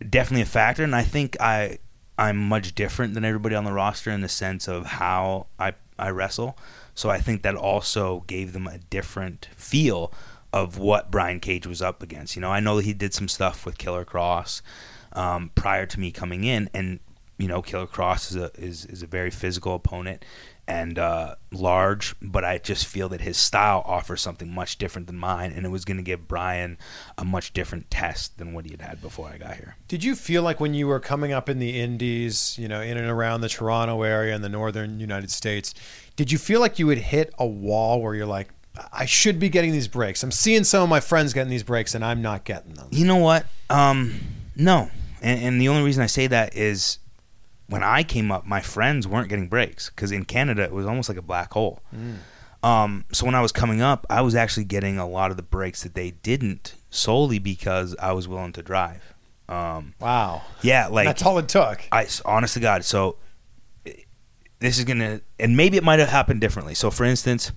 [0.08, 1.78] definitely a factor, and I think I
[2.18, 6.10] I'm much different than everybody on the roster in the sense of how I I
[6.10, 6.58] wrestle.
[6.94, 10.12] So I think that also gave them a different feel
[10.52, 12.34] of what Brian Cage was up against.
[12.34, 14.62] You know, I know he did some stuff with Killer Kross
[15.12, 16.98] um, prior to me coming in, and
[17.38, 20.24] you know, Killer Kross is a is, is a very physical opponent
[20.70, 25.18] and uh, large, but I just feel that his style offers something much different than
[25.18, 26.78] mine, and it was going to give Brian
[27.18, 29.74] a much different test than what he had had before I got here.
[29.88, 32.96] Did you feel like when you were coming up in the Indies, you know, in
[32.96, 35.74] and around the Toronto area and the northern United States,
[36.14, 38.50] did you feel like you would hit a wall where you're like,
[38.92, 40.22] I should be getting these breaks?
[40.22, 42.86] I'm seeing some of my friends getting these breaks, and I'm not getting them.
[42.92, 43.44] You know what?
[43.68, 44.20] Um,
[44.54, 44.88] no,
[45.20, 46.98] and, and the only reason I say that is
[47.70, 51.08] when I came up, my friends weren't getting breaks because in Canada it was almost
[51.08, 51.80] like a black hole.
[52.62, 55.42] Um, so when I was coming up, I was actually getting a lot of the
[55.42, 59.14] breaks that they didn't solely because I was willing to drive.
[59.48, 60.42] Um, Wow.
[60.62, 61.80] yeah, like That's all it took.
[61.90, 62.84] I honest to God.
[62.84, 63.16] So
[64.58, 66.74] this is gonna, and maybe it might have happened differently.
[66.74, 67.50] So for instance,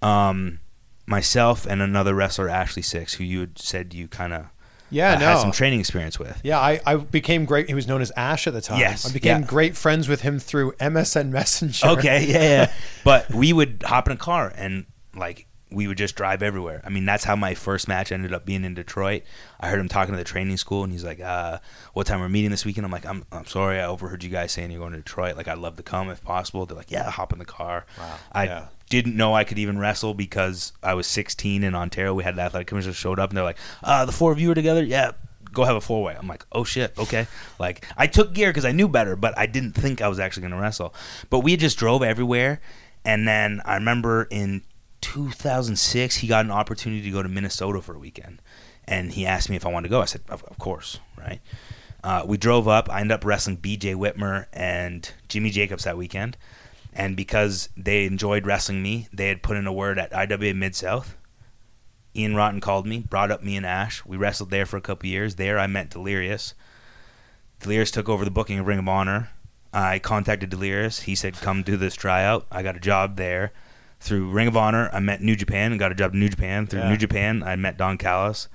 [0.00, 0.60] um,
[1.06, 4.46] myself and another wrestler, Ashley Sixx, who you had said you kind of
[4.92, 5.40] Yeah, had no.
[5.40, 6.40] some training experience with.
[6.44, 7.68] Yeah, I, I became great.
[7.68, 8.78] He was known as Ash at the time.
[8.78, 9.46] Yes, I became yeah.
[9.46, 11.86] great friends with him through MSN Messenger.
[11.88, 12.72] Okay, yeah, yeah.
[13.04, 16.82] but we would hop in a car and like we would just drive everywhere.
[16.84, 19.22] I mean, that's how my first match ended up being in Detroit.
[19.60, 21.58] I heard him talking to the training school, and he's like, uh,
[21.92, 24.52] "What time we're meeting this weekend?" I'm like, "I'm, I'm sorry, I overheard you guys
[24.52, 25.36] saying you're going to Detroit.
[25.36, 28.18] Like, I'd love to come if possible." They're like, "Yeah, hop in the car." Wow,
[28.32, 28.66] I yeah.
[28.88, 32.14] didn't know I could even wrestle because I was 16 in Ontario.
[32.14, 34.50] We had the athletic commissioner showed up, and they're like, uh, "The four of you
[34.50, 35.12] are together, yeah."
[35.52, 36.16] Go have a four way.
[36.18, 37.26] I'm like, oh shit, okay.
[37.58, 40.42] Like I took gear because I knew better, but I didn't think I was actually
[40.42, 40.94] going to wrestle.
[41.28, 42.62] But we just drove everywhere,
[43.04, 44.62] and then I remember in
[45.02, 48.40] 2006 he got an opportunity to go to Minnesota for a weekend,
[48.86, 50.00] and he asked me if I wanted to go.
[50.00, 51.40] I said, of, of course, right.
[52.02, 52.90] Uh, we drove up.
[52.90, 53.94] I ended up wrestling B.J.
[53.94, 56.36] Whitmer and Jimmy Jacobs that weekend,
[56.92, 60.74] and because they enjoyed wrestling me, they had put in a word at IWA Mid
[60.74, 61.16] South.
[62.14, 64.04] Ian Rotten called me, brought up me and Ash.
[64.04, 65.36] We wrestled there for a couple years.
[65.36, 66.54] There, I met Delirious.
[67.60, 69.30] Delirious took over the booking of Ring of Honor.
[69.72, 71.02] I contacted Delirious.
[71.02, 73.52] He said, "Come do this tryout." I got a job there.
[74.02, 76.66] Through Ring of Honor, I met New Japan and got a job in New Japan.
[76.66, 76.88] Through Yeah.
[76.90, 78.48] New Japan, I met Don Callis,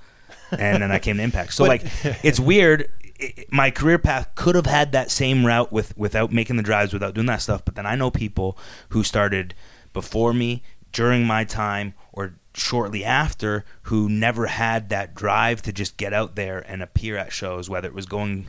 [0.50, 1.52] and then I came to Impact.
[1.54, 2.88] So But- like, it's weird.
[3.20, 6.62] I- I- My career path could have had that same route with without making the
[6.62, 7.64] drives, without doing that stuff.
[7.64, 8.56] But then I know people
[8.90, 9.54] who started
[9.92, 15.96] before me, during my time, or shortly after, who never had that drive to just
[15.96, 18.48] get out there and appear at shows, whether it was going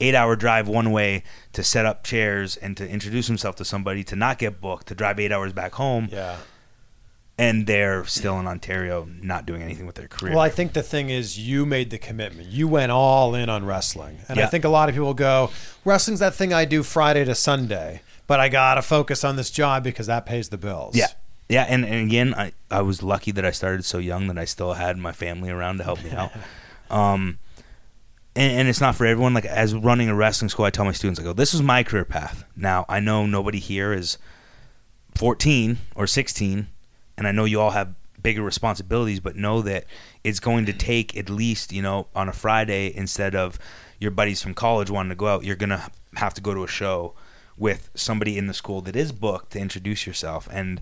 [0.00, 4.02] eight hour drive one way to set up chairs and to introduce himself to somebody,
[4.04, 6.36] to not get booked, to drive eight hours back home, Yeah.
[7.38, 10.32] and they're still in Ontario not doing anything with their career.
[10.34, 12.48] Well, I think the thing is, you made the commitment.
[12.48, 15.50] You went all in on wrestling, and I think a lot of people go,
[15.84, 19.82] "Wrestling's that thing I do Friday to Sunday." but I gotta focus on this job
[19.82, 20.94] because that pays the bills.
[20.94, 21.08] Yeah.
[21.48, 24.44] Yeah, and, and again, I, I was lucky that I started so young that I
[24.44, 26.30] still had my family around to help me out.
[26.96, 27.40] um,
[28.36, 29.34] and, and it's not for everyone.
[29.34, 31.82] Like as running a wrestling school, I tell my students, I go, "This is my
[31.82, 34.18] career path." Now I know nobody here is
[35.16, 36.68] 14 or 16,
[37.16, 39.84] and I know you all have bigger responsibilities, but know that
[40.24, 43.58] it's going to take at least, you know, on a Friday instead of
[43.98, 46.68] your buddies from college wanting to go out, you're gonna have to go to a
[46.68, 47.14] show
[47.56, 50.48] with somebody in the school that is booked to introduce yourself.
[50.50, 50.80] And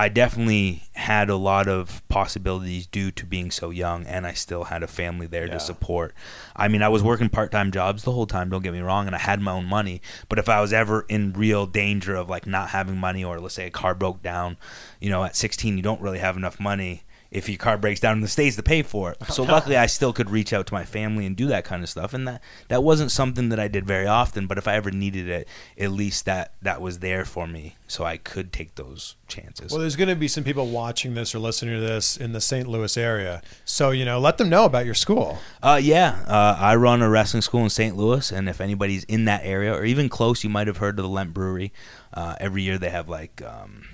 [0.00, 4.64] I definitely had a lot of possibilities due to being so young, and I still
[4.64, 5.54] had a family there Yeah.
[5.54, 6.14] to support.
[6.54, 9.08] I mean, I was working part time jobs the whole time, don't get me wrong,
[9.08, 10.00] and I had my own money.
[10.28, 13.56] But if I was ever in real danger of like not having money, or let's
[13.56, 14.56] say a car broke down,
[15.00, 18.16] you know, at 16, you don't really have enough money if your car breaks down
[18.16, 19.18] in the states to pay for it.
[19.28, 21.88] So luckily, I still could reach out to my family and do that kind of
[21.88, 24.46] stuff, and that that wasn't something that I did very often.
[24.46, 28.04] But if I ever needed it, at least that that was there for me, so
[28.04, 29.70] I could take those chances.
[29.70, 32.40] Well, there's going to be some people watching this or listening to this in the
[32.40, 32.66] St.
[32.66, 33.42] Louis area.
[33.64, 35.38] So, you know, let them know about your school.
[35.62, 37.96] Uh, yeah, uh, I run a wrestling school in St.
[37.96, 41.02] Louis, and if anybody's in that area or even close, you might have heard of
[41.02, 41.72] the Lemp Brewery.
[42.12, 43.84] Uh, every year they have like um,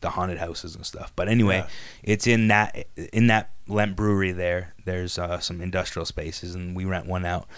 [0.00, 1.12] the haunted houses and stuff.
[1.16, 1.68] But anyway, Yeah.
[2.02, 4.74] it's in that in that Lemp Brewery there.
[4.84, 7.48] There's uh, some industrial spaces, and we rent one out,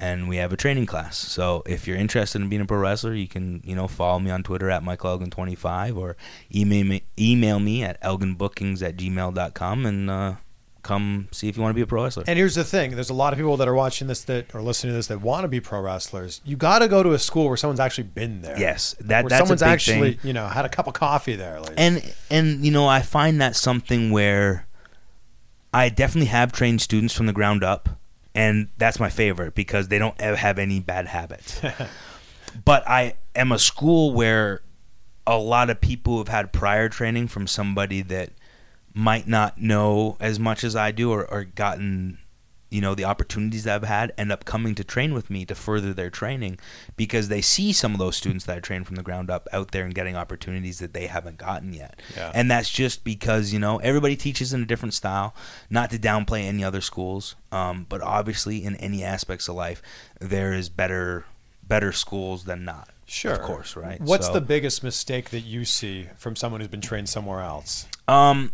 [0.00, 1.16] and we have a training class.
[1.18, 4.30] So if you're interested in being a pro wrestler, you can you know follow me
[4.30, 6.16] on Twitter at michaelelgin25 or
[6.54, 10.34] email me email me at elginbookings at gmail.com and uh,
[10.88, 12.24] come see if you want to be a pro wrestler.
[12.26, 14.62] And here's the thing there's a lot of people that are watching this that are
[14.62, 16.40] listening to this that want to be pro wrestlers.
[16.44, 18.58] You got to go to a school where someone's actually been there.
[18.58, 20.26] Yes, that- where that's a someone's big actually, thing.
[20.26, 21.60] you know, had a cup of coffee there.
[21.60, 24.66] Like, and and you know i find that something where
[25.72, 27.88] i definitely have trained students from the ground up
[28.34, 31.60] and that's my favorite because they don't ever have any bad habits
[32.64, 34.62] but i am a school where
[35.26, 38.30] a lot of people have had prior training from somebody that
[38.98, 42.18] might not know as much as i do or, or gotten
[42.70, 45.54] you know the opportunities that I've had end up coming to train with me to
[45.54, 46.58] further their training
[46.96, 49.70] because they see some of those students that I train from the ground up out
[49.70, 52.00] there and getting opportunities that they haven't gotten yet.
[52.14, 52.30] Yeah.
[52.34, 55.34] And that's just because you know everybody teaches in a different style.
[55.70, 59.80] Not to downplay any other schools, um, but obviously in any aspects of life,
[60.20, 61.24] there is better
[61.62, 62.90] better schools than not.
[63.08, 63.32] Sure.
[63.32, 64.00] of course, right?
[64.00, 67.86] What's So- the biggest mistake that you see from someone who's been trained somewhere else?
[68.06, 68.52] Um,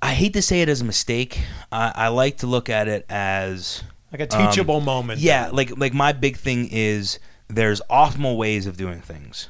[0.00, 1.40] I hate to say it as a mistake.
[1.70, 5.20] I, I like to look at it as Like a teachable moment.
[5.20, 9.48] Um, Yeah, like like my big thing is there's optimal ways of doing things,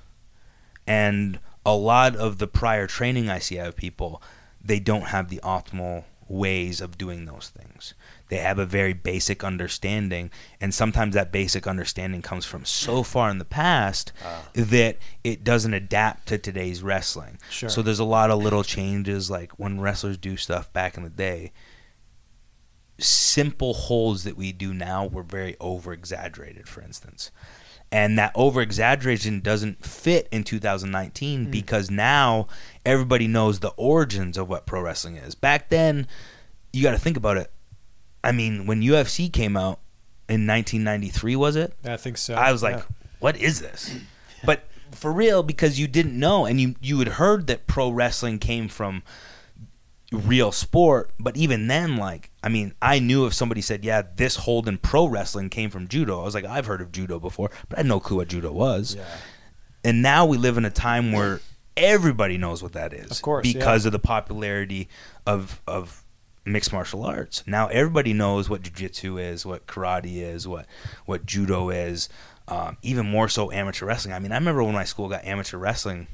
[0.87, 4.23] and a lot of the prior training I see out of people,
[4.63, 7.95] they don't have the optimal ways of doing those things.
[8.33, 13.29] They have a very basic understanding, and sometimes that basic understanding comes from so far
[13.29, 14.49] in the past ah.
[14.55, 17.37] that it doesn't adapt to today's wrestling.
[17.51, 17.69] Sure.
[17.69, 21.11] So there's a lot of little changes, like when wrestlers do stuff back in the
[21.11, 21.53] day
[22.99, 27.31] simple holds that we do now were very over exaggerated, for instance.
[27.91, 31.51] And that over exaggeration doesn't fit in 2019 hmm.
[31.51, 32.49] because now
[32.87, 35.35] everybody knows the origins of what pro wrestling is.
[35.35, 36.07] Back then,
[36.73, 37.53] you got to think about it.
[38.25, 39.81] I mean, when UFC came out
[40.29, 41.75] in 1993, was it?
[41.85, 42.35] I think so.
[42.35, 42.83] I was like, Yeah.
[43.19, 43.95] "What is this?"
[44.45, 48.39] But for real, because you didn't know, and you you had heard that pro wrestling
[48.39, 49.03] came from
[50.13, 54.37] real sport, but even then, like, I mean, I knew if somebody said, "Yeah, this
[54.37, 57.51] hold in pro wrestling came from judo," I was like, "I've heard of judo before,"
[57.69, 58.95] but I had no clue what judo was.
[58.95, 59.05] Yeah.
[59.85, 61.41] And now we live in a time where
[61.77, 63.89] everybody knows what that is, Of course, because yeah.
[63.89, 64.89] of the popularity
[65.27, 66.02] of of
[66.45, 67.43] mixed martial arts.
[67.47, 70.67] Now everybody knows what jujitsu is, what karate is, what
[71.07, 72.09] what judo is.
[72.49, 74.15] Um, even more so, amateur wrestling.
[74.15, 76.09] I mean, I remember when my school got amateur wrestling.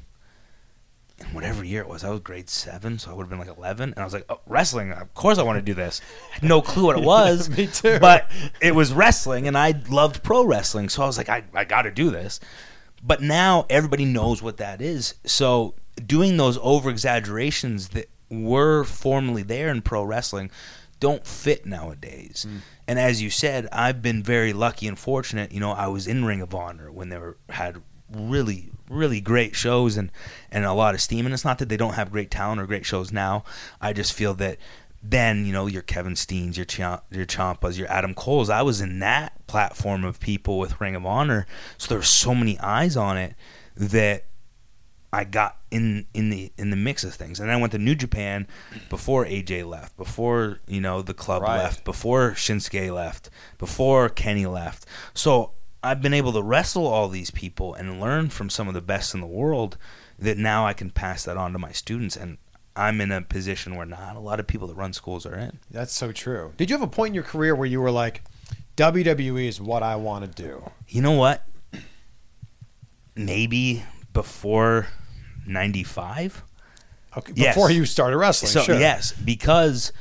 [1.17, 3.57] In whatever year it was, I was grade seven, so I would have been like
[3.57, 4.93] eleven, and I was like, oh, "Wrestling?
[4.93, 5.99] Of course, I want to do this."
[6.41, 7.99] No clue what it was, Me too.
[7.99, 11.65] But it was wrestling, and I loved pro wrestling, so I was like, "I, I
[11.65, 12.39] got to do this."
[13.03, 15.15] But now everybody knows what that is.
[15.25, 20.51] So doing those over exaggerations that were formerly there in pro wrestling
[20.99, 22.45] don't fit nowadays.
[22.47, 22.59] Mm.
[22.87, 25.51] And as you said, I've been very lucky and fortunate.
[25.51, 29.55] You know, I was in Ring of Honor when they were had really really great
[29.55, 30.11] shows and
[30.51, 32.65] and a lot of steam and it's not that they don't have great talent or
[32.65, 33.43] great shows now
[33.79, 34.57] i just feel that
[35.03, 38.81] then you know your kevin steens your Chia- your Ciampas your adam coles i was
[38.81, 41.45] in that platform of people with ring of honor
[41.77, 43.35] so there were so many eyes on it
[43.77, 44.25] that
[45.11, 47.95] I got in in the in the mix of things, and I went to New
[47.95, 48.47] Japan
[48.89, 51.57] before AJ left, before you know the club Right.
[51.57, 54.85] left, before Shinsuke left, before Kenny left.
[55.13, 55.51] So
[55.83, 59.13] I've been able to wrestle all these people and learn from some of the best
[59.15, 59.77] in the world
[60.19, 62.37] that now I can pass that on to my students and
[62.75, 65.59] I'm in a position where not a lot of people that run schools are in.
[65.71, 66.53] That's so true.
[66.57, 68.21] Did you have a point in your career where you were like,
[68.77, 70.69] WWE is what I want to do?
[70.87, 71.45] You know what?
[73.15, 74.87] Maybe before
[75.49, 76.43] 95?
[77.17, 77.55] Okay, Yes.
[77.55, 78.51] before you started wrestling.
[78.51, 78.79] So sure.
[78.79, 79.91] yes, because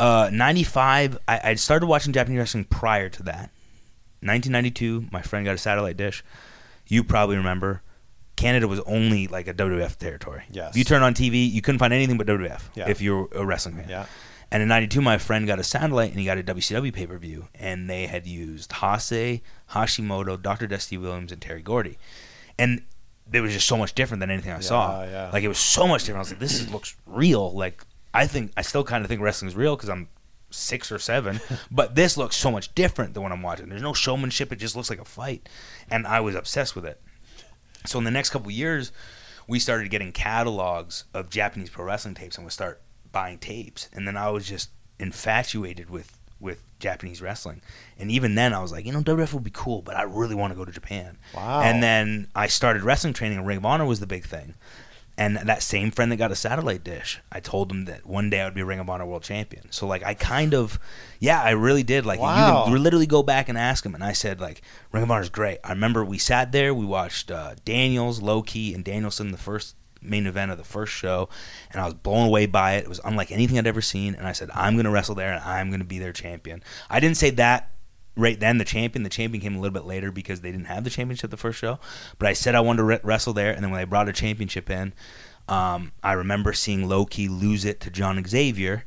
[0.00, 3.50] uh, '95, I, I started watching Japanese wrestling prior to that.
[4.22, 6.22] 1992, my friend got a satellite dish.
[6.86, 7.82] You probably remember.
[8.36, 10.44] Canada was only like a WWF territory.
[10.50, 10.70] Yes.
[10.70, 12.88] If you turn on TV, you couldn't find anything but WWF Yeah.
[12.88, 13.88] if you're a wrestling fan.
[13.90, 14.06] Yeah.
[14.50, 17.18] And in '92, my friend got a satellite and he got a WCW pay per
[17.18, 19.40] view, and they had used Hase,
[19.72, 20.66] Hashimoto, Dr.
[20.66, 21.98] Death Steve Williams, and Terry Gordy,
[22.58, 22.82] and
[23.32, 25.02] it was just so much different than anything I saw.
[25.04, 25.30] yeah.
[25.32, 26.18] Like it was so much different.
[26.18, 27.52] I was like, this is, looks real.
[27.52, 30.08] Like I think I still kind of think wrestling is real because I'm
[30.50, 31.40] six or seven,
[31.70, 33.68] but this looks so much different than what I'm watching.
[33.68, 34.52] There's no showmanship.
[34.52, 35.48] It just looks like a fight,
[35.90, 37.00] and I was obsessed with it.
[37.86, 38.92] So in the next couple years,
[39.46, 43.88] we started getting catalogs of Japanese pro wrestling tapes, and we start buying tapes.
[43.92, 47.60] And then I was just infatuated with with Japanese wrestling.
[47.98, 50.34] And even then, I was like, you know, WWF would be cool, but I really
[50.34, 51.18] want to go to Japan.
[51.34, 51.60] Wow.
[51.60, 54.54] And then I started wrestling training, and Ring of Honor was the big thing.
[55.18, 58.40] And that same friend that got a satellite dish, I told him that one day
[58.40, 59.70] I would be a Ring of Honor world champion.
[59.70, 60.78] So like I kind of,
[61.18, 62.06] yeah, I really did.
[62.06, 62.64] Like Wow.
[62.64, 63.94] you can literally go back and ask him.
[63.94, 65.58] And I said like Ring of Honor is great.
[65.62, 69.76] I remember we sat there, we watched uh, Daniels, Low Ki, and Danielson the first
[70.02, 71.28] main event of the first show,
[71.72, 72.84] and I was blown away by it.
[72.84, 74.14] It was unlike anything I'd ever seen.
[74.14, 76.62] And I said I'm gonna wrestle there, and I'm gonna be their champion.
[76.88, 77.70] I didn't say that
[78.16, 79.02] right then the champion.
[79.02, 81.58] The champion came a little bit later because they didn't have the championship the first
[81.58, 81.78] show.
[82.18, 84.12] But I said I wanted to re- wrestle there, and then when they brought a
[84.12, 84.92] championship in,
[85.48, 88.84] um, I remember seeing Low Ki lose it to John Xavier,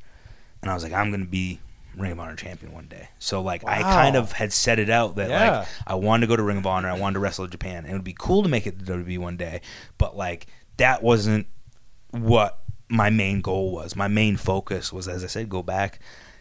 [0.61, 1.59] and I was like, I'm gonna be
[1.95, 3.09] Ring of Honor champion one day.
[3.19, 5.59] So like I kind of had set it out that Yeah.
[5.59, 7.83] like I wanted to go to Ring of Honor, I wanted to wrestle in Japan,
[7.83, 9.61] and it would be cool to make it to WWE one day.
[9.97, 11.47] But like that wasn't
[12.11, 12.59] what
[12.89, 13.95] my main goal was.
[13.95, 15.99] My main focus was, as I said, go back.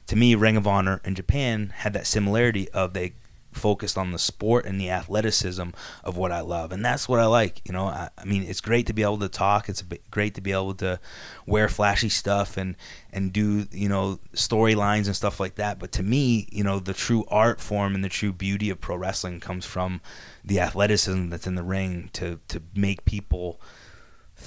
[0.09, 3.15] To me, Ring of Honor and Japan had that similarity of they
[3.53, 5.69] focused on the sport and the athleticism
[6.05, 7.61] of what I love, and that's what I like.
[7.65, 9.69] You know, I, I mean, it's great to be able to talk.
[9.69, 10.99] It's great to be able to
[11.47, 12.77] wear flashy stuff and
[13.13, 15.79] and do you know storylines and stuff like that.
[15.79, 18.97] But to me, you know, the true art form and the true beauty of pro
[18.97, 20.01] wrestling comes from
[20.45, 23.61] the athleticism that's in the ring to to make people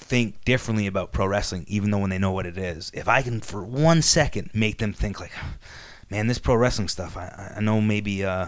[0.07, 2.91] think differently about pro wrestling, even though when they know what it is.
[2.93, 5.31] If I can, for one second, make them think like,
[6.09, 7.17] man, this pro wrestling stuff.
[7.17, 8.47] I, I know maybe uh,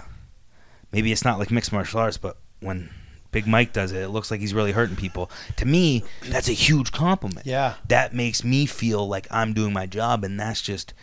[0.91, 2.89] maybe it's not like mixed martial arts, but when
[3.31, 5.31] Big Mike does it, it looks like he's really hurting people.
[5.57, 7.45] To me, that's a huge compliment.
[7.45, 7.75] Yeah.
[7.87, 10.93] that makes me feel like I'm doing my job, and that's just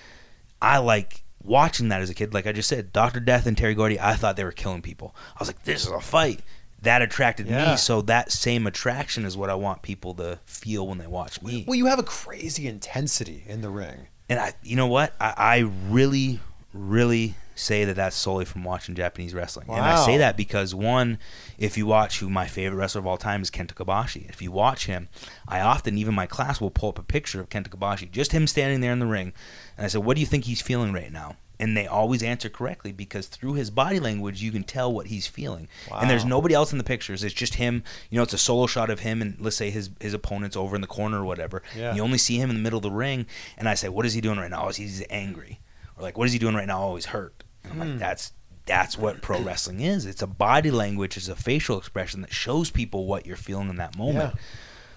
[0.63, 2.33] I like watching that as a kid.
[2.33, 5.15] Like I just said, Doctor Death and Terry Gordy, I thought they were killing people.
[5.35, 6.41] I was like, this is a fight.
[6.85, 7.73] That attracted Yeah.
[7.73, 11.43] me, so that same attraction is what I want people to feel when they watch
[11.43, 11.65] me.
[11.67, 14.07] Well, you have a crazy intensity in the ring.
[14.29, 15.15] And I, you know what?
[15.21, 16.41] I, I really,
[16.73, 19.69] really say that that's solely from watching Japanese wrestling.
[19.71, 21.19] And I say that because one,
[21.57, 24.29] if you watch who my favorite wrestler of all time is Kenta Kobashi.
[24.29, 25.09] If you watch him,
[25.47, 28.47] I often, even my class, will pull up a picture of Kenta Kobashi, just him
[28.49, 29.33] standing there in the ring,
[29.77, 32.49] and I said, "What do you think he's feeling right now?" And they always answer
[32.49, 35.69] correctly because through his body language, you can tell what he's feeling.
[35.93, 37.23] And there's nobody else in the pictures.
[37.23, 37.85] It's just him.
[38.11, 40.75] You know, it's a solo shot of him, and let's say his his opponent's over
[40.75, 41.63] in the corner or whatever.
[41.77, 41.95] Yeah.
[41.95, 44.15] You only see him in the middle of the ring, and I say, "What is
[44.15, 45.61] he doing right now?" Oh, he's angry,
[45.97, 47.45] or like, "What is he doing right now?" Oh, he's hurt.
[47.63, 47.91] And I'm Hmm.
[47.93, 48.33] like, "That's
[48.67, 50.07] that's what pro wrestling is.
[50.07, 53.77] It's a body language, it's a facial expression that shows people what you're feeling in
[53.77, 54.41] that moment." Yeah.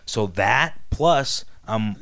[0.07, 1.97] So that plus, um,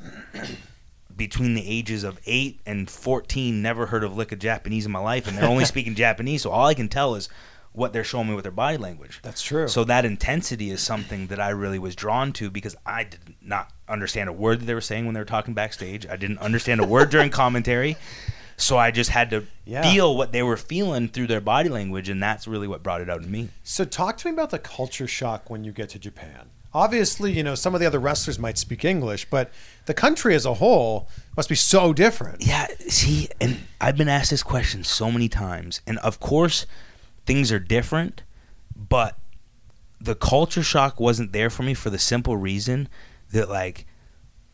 [1.16, 5.00] between the ages of eight and fourteen, never heard of lick of Japanese in my
[5.00, 6.42] life, and they're only speaking Japanese.
[6.44, 7.30] So all I can tell is
[7.72, 9.20] what they're showing me with their body language.
[9.22, 9.68] That's true.
[9.68, 13.70] So that intensity is something that I really was drawn to because I did not
[13.90, 16.08] understand a word that they were saying when they were talking backstage.
[16.08, 17.98] I didn't understand a word during commentary.
[18.58, 19.82] So I just had to Yeah.
[19.92, 23.10] feel what they were feeling through their body language, and that's really what brought it
[23.10, 23.50] out in me.
[23.66, 26.52] So talk to me about the culture shock when you get to Japan.
[26.76, 29.50] Obviously, you know, some of the other wrestlers might speak English, but
[29.86, 32.46] the country as a whole must be so different.
[32.46, 36.66] Yeah, see, and I've been asked this question so many times, and of course,
[37.26, 38.24] things are different,
[38.76, 39.18] but
[40.02, 42.90] the culture shock wasn't there for me for the simple reason
[43.32, 43.86] that, like,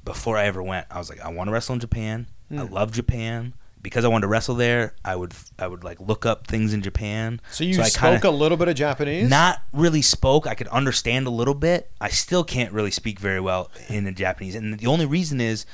[0.06, 2.28] before I ever went, I was like, I want to wrestle in Japan.
[2.52, 2.72] I Hmm.
[2.74, 3.54] love Japan.
[3.82, 6.82] Because I wanted to wrestle there, I would I would like look up things in
[6.82, 7.42] Japan.
[7.52, 9.30] So you I spoke a little bit of Japanese?
[9.30, 10.46] not really spoke.
[10.46, 11.92] I could understand a little bit.
[12.00, 14.56] I still can't really speak very well in the Japanese.
[14.56, 15.66] And the only reason is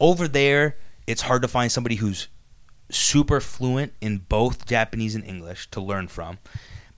[0.00, 2.28] over there, it's hard to find somebody who's
[2.90, 6.38] super fluent in both Japanese and English to learn from.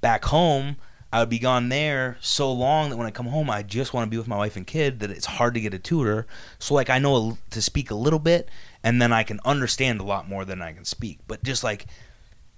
[0.01, 0.77] Back home,
[1.13, 4.07] I would be gone there so long that when I come home, I just want
[4.07, 4.99] to be with my wife and kid.
[4.99, 6.27] That it's hard to get a tutor.
[6.59, 8.49] So like I know a, to speak a little bit,
[8.85, 11.21] and then I can understand a lot more than I can speak.
[11.27, 11.87] But just like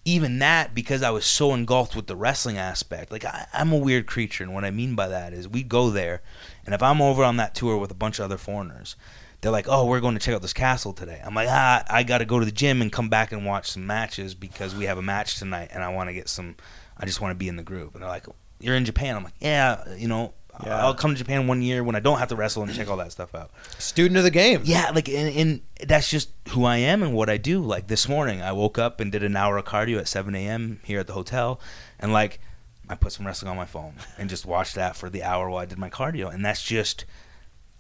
[0.04, 3.78] even that, because I was so engulfed with the wrestling aspect, like I, I'm a
[3.78, 6.22] weird creature, and what I mean by that is we go there,
[6.66, 8.96] and if I'm over on that tour with a bunch of other foreigners,
[9.40, 12.02] they're like, "Oh, we're going to check out this castle today." I'm like, "Ah, I
[12.02, 14.86] got to go to the gym and come back and watch some matches because we
[14.86, 16.56] have a match tonight, and I want to get some.
[16.98, 18.26] I just want to be in the group." And they're like,
[18.58, 20.34] "You're in Japan." I'm like, "Yeah, you know."
[20.64, 20.84] Yeah.
[20.84, 22.96] I'll come to Japan one year when I don't have to wrestle and check all
[22.96, 23.50] that stuff out.
[23.78, 24.62] Student of the game.
[24.64, 27.60] Yeah, like and, and that's just who I am and what I do.
[27.60, 30.80] Like this morning, I woke up and did an hour of cardio at 7 a.m.
[30.84, 31.60] here at the hotel,
[31.98, 32.40] and like
[32.88, 35.62] I put some wrestling on my phone and just watched that for the hour while
[35.62, 36.32] I did my cardio.
[36.32, 37.04] And that's just,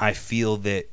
[0.00, 0.90] I feel that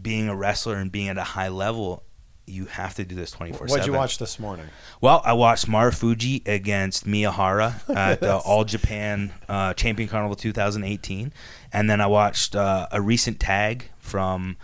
[0.00, 2.04] being a wrestler and being at a high level,
[2.46, 4.66] you have to do this 24 What'd you watch this morning?
[5.00, 11.32] Well, I watched Marufuji against Miyahara at the All Japan uh, Champion Carnival 2018,
[11.72, 14.56] and then I watched uh, a recent tag from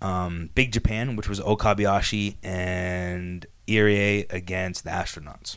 [0.00, 5.56] um, Big Japan, which was Okabayashi and Irie against the Astronauts.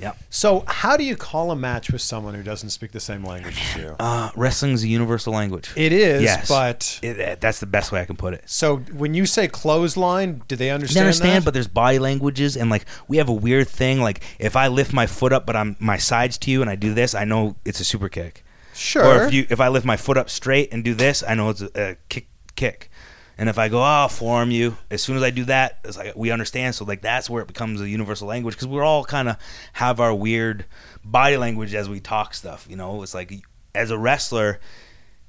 [0.00, 0.16] Yep.
[0.30, 3.58] So, how do you call a match with someone who doesn't speak the same language
[3.60, 3.96] as you?
[3.98, 5.70] Uh, wrestling's a universal language.
[5.76, 8.42] It is, yes, but It- that's the best way I can put it.
[8.46, 10.96] so when you say clothesline, do they understand?
[10.96, 11.06] They understand?
[11.06, 11.44] understand, that?
[11.44, 14.00] but there's body languages, and like we have a weird thing.
[14.00, 16.76] Like if I lift my foot up, but I'm my sides to you, and I
[16.76, 18.44] do this, I know it's a super kick.
[18.74, 19.04] sure.
[19.04, 21.50] Or if you if I lift my foot up straight and do this, I know
[21.50, 22.87] it's a, a kick kick.
[23.38, 25.96] And if I go, oh, I'll forearm you, as soon as I do that, it's
[25.96, 26.74] like we understand.
[26.74, 29.36] So like that's where it becomes a universal language because we're all kind of
[29.74, 30.64] have our weird
[31.04, 32.66] body language as we talk stuff.
[32.68, 33.32] You know, it's like
[33.76, 34.58] as a wrestler,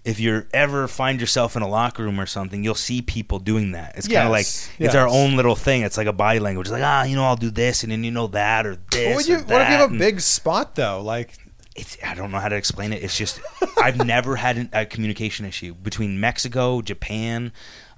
[0.04, 3.74] if you ever find yourself in a locker room or something, you'll see people doing
[3.74, 3.96] that.
[3.96, 5.84] It's kind of like Yes, it's our own little thing.
[5.84, 6.66] It's like a body language.
[6.66, 9.08] It's like ah, you know, I'll do this, and then you know that or this.
[9.08, 11.02] what, would you, or what if you that, have a and- big spot though?
[11.04, 11.38] Like,
[11.76, 13.04] it's I don't know how to explain it.
[13.04, 13.40] It's just
[13.78, 17.52] I've never had an, a communication issue between Mexico, Japan.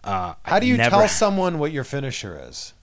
[0.03, 2.73] Uh, how do you never, tell someone what your finisher is?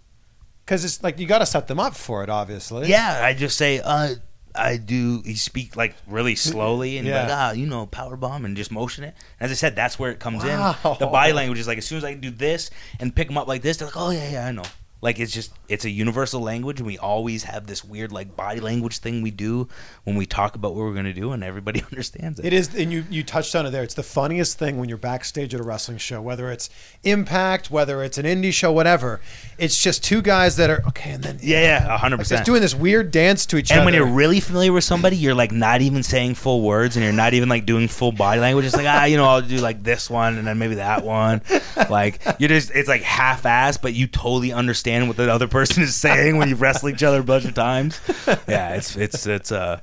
[0.65, 2.89] Because it's like you got to set them up for it, obviously.
[2.89, 4.15] Yeah, I just say uh,
[4.55, 5.23] I do.
[5.25, 7.23] You speak like really slowly and Yeah.
[7.23, 9.15] like ah, you know, power bomb and just motion it.
[9.41, 10.77] As I said, that's where it comes Wow.
[10.85, 10.97] in.
[10.99, 13.49] The body language is like as soon as I do this and pick them up
[13.49, 14.65] like this, they're like, oh yeah, yeah, I know.
[15.01, 18.59] Like it's just it's a universal language, and we always have this weird like body
[18.59, 19.69] language thing we do
[20.03, 22.47] when we talk about what we're gonna do, and everybody understands it.
[22.47, 23.85] It is, and you, you touched on it there.
[23.85, 26.69] It's the funniest thing when you're backstage at a wrestling show, whether it's
[27.05, 29.21] Impact, whether it's an indie show, whatever.
[29.57, 32.45] It's just two guys that are okay, and then Yeah, yeah, a hundred like, percent.
[32.45, 33.81] doing this weird dance to each And other.
[33.81, 37.05] And when you're really familiar with somebody, you're like not even saying full words, and
[37.05, 38.67] you're not even like doing full body language.
[38.67, 41.41] It's like ah, you know, I'll do like this one, and then maybe that one.
[41.89, 45.95] Like you're just, it's like half-assed, but you totally understand what the other person is
[45.95, 48.01] saying when you've wrestled each other a bunch of times.
[48.49, 49.81] Yeah, it's it's it's uh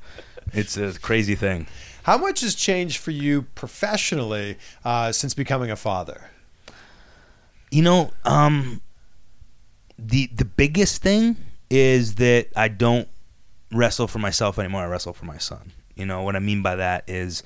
[0.53, 1.67] it's a crazy thing.
[2.03, 6.29] How much has changed for you professionally uh, since becoming a father?
[7.71, 8.81] You know, um,
[9.97, 11.37] the the biggest thing
[11.69, 13.07] is that I don't
[13.71, 14.83] wrestle for myself anymore.
[14.83, 15.71] I wrestle for my son.
[15.95, 17.41] You know what I mean by that is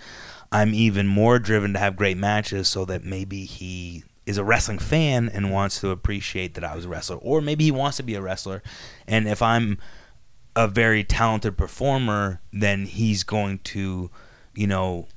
[0.51, 4.77] I'm even more driven to have great matches so that maybe he is a wrestling
[4.77, 8.03] fan and wants to appreciate that I was a wrestler, or maybe he wants to
[8.03, 8.61] be a wrestler.
[9.07, 9.79] And if I'm
[10.55, 14.11] a very talented performer, then he's going to,
[14.53, 15.07] you know,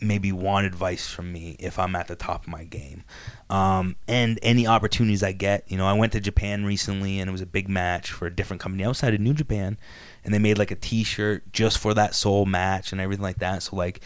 [0.00, 3.04] maybe want advice from me if I'm at the top of my game.
[3.50, 7.32] Um, and any opportunities I get, you know, I went to Japan recently and it
[7.32, 9.76] was a big match for a different company outside of New Japan,
[10.24, 13.62] and they made like a T-shirt just for that sole match and everything like that.
[13.62, 14.00] So like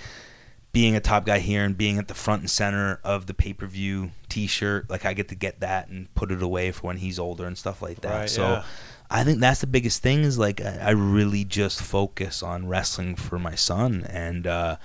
[0.73, 4.11] being a top guy here and being at the front and center of the pay-per-view
[4.29, 7.47] T-shirt, like I get to get that and put it away for when he's older
[7.47, 8.21] and stuff like that.
[8.21, 8.43] Right, so.
[8.43, 8.64] yeah.
[9.09, 13.14] I think that's the biggest thing is like I, I really just focus on wrestling
[13.14, 14.77] for my son and uh,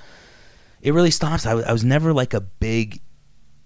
[0.82, 1.46] it really stops.
[1.46, 3.02] I, w- I was never like a big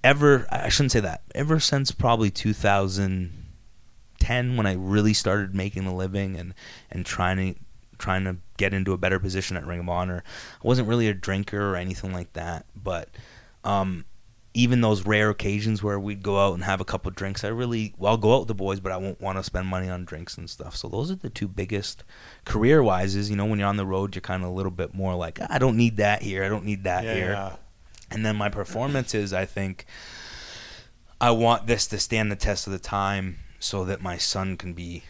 [0.03, 0.45] ever.
[0.49, 1.23] I shouldn't say that.
[1.33, 6.53] Ever since probably 2010 when I really started making a living and
[6.89, 7.55] and trying to
[7.97, 10.23] trying to get into a better position at Ring of Honor.
[10.63, 13.09] I wasn't really a drinker or anything like that, but
[13.63, 14.05] um,
[14.53, 17.93] even those rare occasions where we'd go out and have a couple drinks, I really
[17.97, 20.05] well I'll go out with the boys, but I won't want to spend money on
[20.05, 20.75] drinks and stuff.
[20.75, 22.03] So those are the two biggest
[22.45, 23.15] career wise.
[23.15, 25.13] Is you know when you're on the road, you're kind of a little bit more
[25.15, 27.31] like I don't need that here, I don't need that here.
[27.31, 27.55] Yeah.
[28.11, 29.85] And then my performances, I think
[31.19, 34.73] I want this to stand the test of the time so that my son can
[34.73, 35.03] be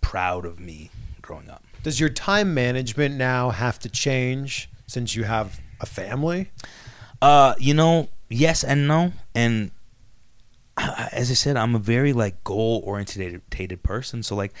[0.00, 0.90] proud of me
[1.20, 1.62] growing up.
[1.86, 6.50] Does your time management now have to change since you have a family?
[7.22, 9.12] Uh, you know, yes and no.
[9.36, 9.70] And
[10.76, 13.40] I- as I said, I'm a very like goal oriented
[13.84, 14.24] person.
[14.24, 14.52] So like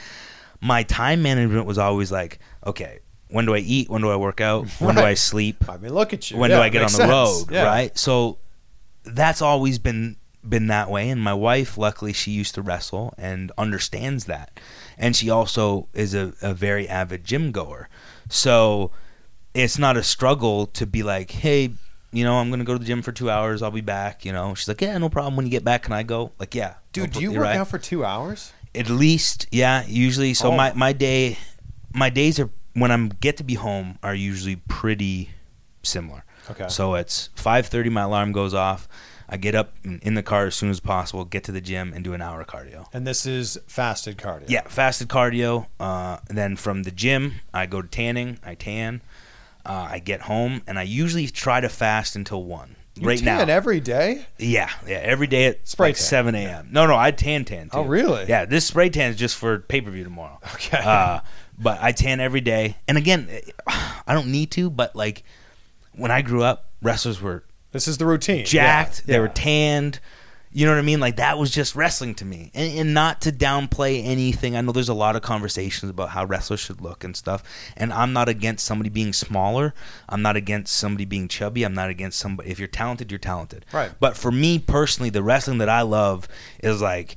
[0.60, 3.90] my time management was always like, okay, when do I eat?
[3.90, 4.68] When do I work out?
[4.78, 5.68] When do I sleep?
[5.68, 6.36] I mean, look at you.
[6.36, 7.10] When Yeah, do I get on the sense.
[7.10, 7.50] road?
[7.50, 7.64] Yeah.
[7.64, 7.98] Right.
[7.98, 8.38] So
[9.04, 10.16] that's always been
[10.48, 11.10] been that way.
[11.10, 14.60] And my wife, luckily, she used to wrestle and understands that.
[14.98, 17.88] And she also is a, a very avid gym goer.
[18.28, 18.90] So
[19.54, 21.70] it's not a struggle to be like, hey,
[22.12, 23.62] you know, I'm gonna go to the gym for two hours.
[23.62, 24.24] I'll be back.
[24.24, 25.36] You know, she's like, yeah, no problem.
[25.36, 26.32] When you get back, can I go?
[26.38, 27.56] Like, yeah, Dude, do you work right.
[27.56, 28.52] out for two hours?
[28.74, 30.34] At least, yeah, usually.
[30.34, 30.56] So Oh.
[30.56, 31.38] my my day,
[31.94, 35.30] my days are when I'm get to be home are usually pretty
[35.82, 36.24] similar.
[36.50, 36.68] Okay.
[36.68, 37.90] So it's 5:30.
[37.90, 38.88] My alarm goes off.
[39.28, 42.04] I get up in the car as soon as possible, get to the gym, and
[42.04, 42.86] do an hour of cardio.
[42.92, 44.48] And this is fasted cardio.
[44.48, 45.66] Yeah, fasted cardio.
[45.80, 48.38] Uh, then from the gym, I go to tanning.
[48.44, 49.02] I tan.
[49.64, 52.76] Uh, I get home, and I usually try to fast until one.
[52.94, 54.26] You right tan now, every day?
[54.38, 56.04] yeah, yeah, every day at Spray like tan.
[56.04, 56.68] 7 a.m.
[56.70, 57.68] No, no, I tan tan.
[57.68, 57.78] Too.
[57.78, 58.24] Oh, really?
[58.26, 60.38] Yeah, this spray tan is just for pay per view tomorrow.
[60.54, 60.78] Okay.
[60.78, 61.20] Uh,
[61.58, 63.28] but I tan every day, and again,
[63.66, 64.70] I don't need to.
[64.70, 65.24] But like
[65.92, 68.44] when I grew up, wrestlers were This is the routine.
[68.44, 69.02] jacked.
[69.06, 70.00] Yeah, They were tanned.
[70.52, 71.00] You know what I mean?
[71.00, 74.56] Like that was just wrestling to me, and, and not to downplay anything.
[74.56, 77.42] I know there's a lot of conversations about how wrestlers should look and stuff,
[77.76, 79.74] and I'm not against somebody being smaller.
[80.08, 81.62] I'm not against somebody being chubby.
[81.62, 82.48] I'm not against somebody.
[82.48, 83.66] If you're talented, you're talented.
[83.70, 83.90] Right.
[84.00, 86.26] But for me personally, the wrestling that I love
[86.62, 87.16] is like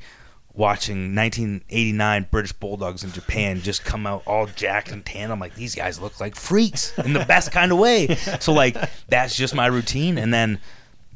[0.54, 5.32] watching 1989 British Bulldogs in Japan just come out all jacked and tan.
[5.32, 8.16] I'm like, these guys look like freaks in the best kind of way.
[8.40, 8.76] So like
[9.08, 10.18] that's just my routine.
[10.18, 10.60] And then,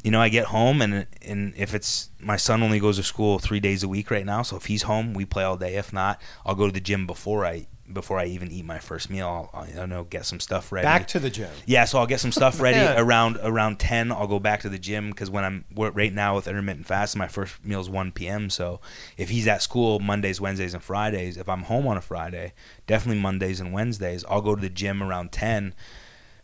[0.03, 3.39] you know, I get home and and if it's my son only goes to school
[3.39, 4.41] three days a week right now.
[4.43, 5.75] So if he's home, we play all day.
[5.75, 9.09] If not, I'll go to the gym before I before I even eat my first
[9.09, 9.27] meal.
[9.27, 10.85] I'll, I'll you know get some stuff ready.
[10.85, 11.49] Back to the gym.
[11.65, 14.11] Yeah, so I'll get some stuff ready around around ten.
[14.11, 17.19] I'll go back to the gym because when I'm we're- right now with intermittent fasting,
[17.19, 18.49] my first meal is one p.m.
[18.49, 18.79] So
[19.17, 22.53] if he's at school Mondays, Wednesdays, and Fridays, if I'm home on a Friday,
[22.87, 25.73] definitely Mondays and Wednesdays, I'll go to the gym around ten,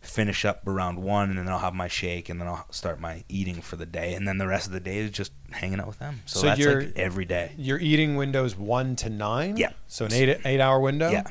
[0.00, 3.22] finish up around one, and then I'll have my shake, and then I'll start my
[3.28, 5.86] eating for the day, and then the rest of the day is just hanging out
[5.86, 6.22] with them.
[6.26, 7.52] So, So that's like every day.
[7.58, 9.56] Your eating window is one to nine.
[9.56, 9.72] Yeah.
[9.88, 11.10] So an eight eight hour window.
[11.10, 11.24] Yeah,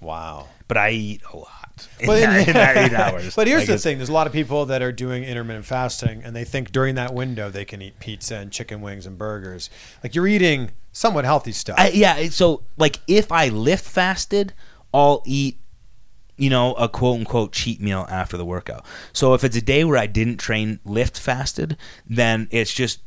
[0.00, 0.48] Wow.
[0.66, 3.36] but I eat a lot in, But, that, in that eight hours.
[3.36, 6.22] but here's Like the thing: there's a lot of people that are doing intermittent fasting,
[6.24, 9.70] and they think during that window they can eat pizza and chicken wings and burgers.
[10.02, 11.76] Like you're eating somewhat healthy stuff.
[11.78, 14.54] I, yeah, so like if I lift fasted,
[14.92, 15.58] I'll eat,
[16.38, 18.86] you know, a quote unquote cheat meal after the workout.
[19.12, 21.76] So if it's a day where I didn't train lift fasted,
[22.06, 23.00] then it's just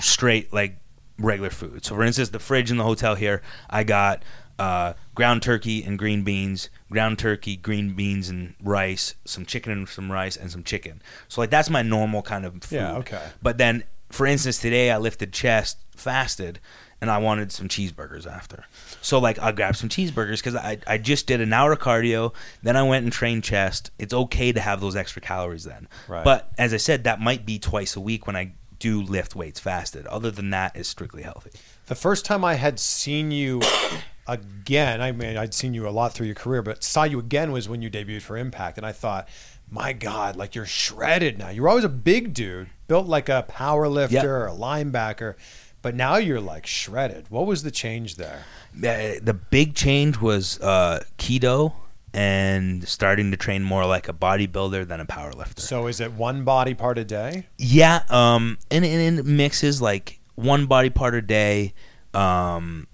[0.00, 0.78] straight like
[1.18, 1.84] regular food.
[1.84, 4.22] So for instance, the fridge in the hotel here, I got
[4.58, 9.88] uh, ground turkey and green beans, ground turkey, green beans and rice, some chicken and
[9.88, 11.02] some rice, and some chicken.
[11.28, 12.76] So like that's my normal kind of food.
[12.76, 13.22] Yeah, okay.
[13.42, 16.60] But then, for instance, today I lifted chest fasted,
[17.00, 18.64] and I wanted some cheeseburgers after.
[19.06, 22.34] So like I grabbed some cheeseburgers because I I just did an hour of cardio,
[22.62, 23.92] then I went and trained chest.
[24.00, 25.86] It's okay to have those extra calories then.
[26.08, 26.24] Right.
[26.24, 29.60] But as I said, that might be twice a week when I do lift weights
[29.60, 30.06] fasted.
[30.08, 31.50] Other than that, it's strictly healthy.
[31.86, 33.62] The first time I had seen you
[34.26, 37.52] again, I mean, I'd seen you a lot through your career, but saw you again
[37.52, 38.76] was when you debuted for Impact.
[38.76, 39.28] And I thought,
[39.70, 41.50] my God, like you're shredded now.
[41.50, 44.24] You were always a big dude, built like a power lifter Yep.
[44.24, 45.34] or a linebacker,
[45.82, 47.26] but now you're like shredded.
[47.30, 48.44] What was the change there?
[48.76, 51.72] The big change was uh, keto
[52.12, 55.60] and starting to train more like a bodybuilder than a powerlifter.
[55.60, 57.46] So is it one body part a day?
[57.58, 61.74] Yeah, um, and, and it mixes like one body part a day.
[62.14, 62.86] Um,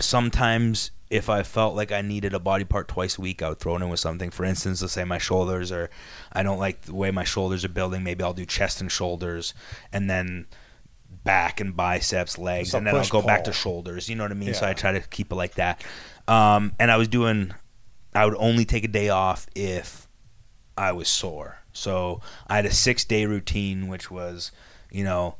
[0.00, 3.60] sometimes if I felt like I needed a body part twice a week, I would
[3.60, 4.30] throw it in with something.
[4.30, 5.88] For instance, let's say my shoulders or
[6.32, 8.02] I don't like the way my shoulders are building.
[8.02, 9.54] Maybe I'll do chest and shoulders,
[9.92, 10.46] and then
[11.28, 14.08] back and biceps, legs, So and then I'll go back to shoulders.
[14.08, 14.54] You know what I mean?
[14.54, 15.84] So I try to keep it like that.
[16.26, 17.52] Um, and I was doing,
[18.14, 20.08] I would only take a day off if
[20.78, 21.58] I was sore.
[21.74, 24.52] So I had a six day routine, which was,
[24.90, 25.36] you know,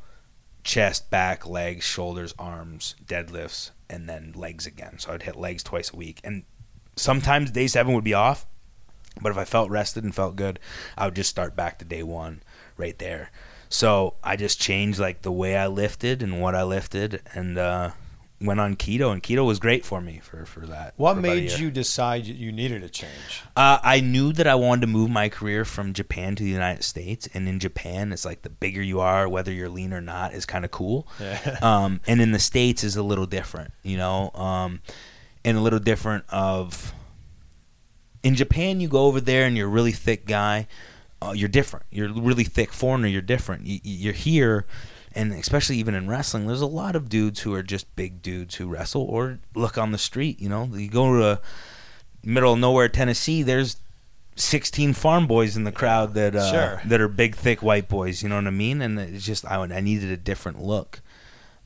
[0.63, 4.99] chest, back, legs, shoulders, arms, deadlifts, and then legs again.
[4.99, 6.21] So I'd hit legs twice a week.
[6.23, 6.43] And
[6.97, 8.47] sometimes day seven would be off.
[9.23, 10.61] But if I felt rested and felt good,
[10.99, 12.43] I would just start back to day one
[12.77, 13.31] right there.
[13.69, 17.91] So I just changed like the way I lifted and what I lifted and uh,
[18.41, 19.13] went on keto.
[19.13, 20.95] And keto was great for me for, for that.
[20.97, 23.43] What for made you decide you- needed a change?
[23.57, 26.83] Uh, I knew that I wanted to move my career from Japan to the United
[26.85, 30.33] States, and in Japan, it's like the bigger you are, whether you're lean or not,
[30.33, 31.07] is kind of cool.
[31.21, 31.59] Yeah.
[31.69, 34.81] Um, and in the states is a little different, you know, um,
[35.45, 36.95] and a little different of.
[38.23, 40.67] In Japan, you go over there and you're a really thick guy.
[41.21, 41.85] Uh, you're different.
[41.91, 43.09] You're really thick foreigner.
[43.09, 43.67] You're different.
[43.67, 44.67] You, you're here,
[45.15, 48.55] and especially even in wrestling, there's a lot of dudes who are just big dudes
[48.57, 50.41] who wrestle or look on the street.
[50.41, 51.41] You know, you go to
[52.23, 53.77] middle of nowhere Tennessee, there's
[54.37, 56.83] 16 farm boys in the crowd that uh, Sure.
[56.85, 58.23] that are big, thick white boys.
[58.23, 58.81] You know what I mean?
[58.81, 61.01] And it's just I, I needed a different look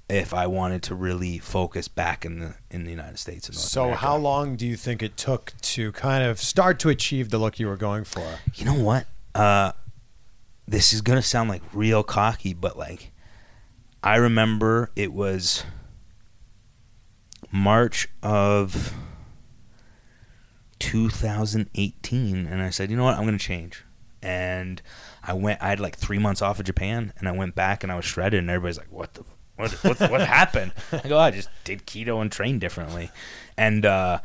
[0.08, 3.48] if I wanted to really focus back in the in the United States.
[3.48, 4.00] And North So, America.
[4.00, 7.58] how long do you think it took to kind of start to achieve the look
[7.58, 8.38] you were going for?
[8.54, 9.06] you know what?
[9.34, 9.72] Uh,
[10.66, 13.12] this is gonna sound like real cocky, but like,
[14.02, 15.64] I remember it was
[17.50, 18.94] March of
[20.78, 23.16] 2018, and I said, you know what?
[23.16, 23.84] I'm gonna change.
[24.22, 24.80] And
[25.22, 25.62] I went.
[25.62, 28.04] I had like three months off of Japan, and I went back, and I was
[28.04, 29.24] shredded, and everybody's like, "What the?
[29.56, 29.72] What?
[29.84, 30.10] What?
[30.10, 33.10] what happened?" I go, "I just did keto and trained differently,"
[33.56, 34.20] and uh,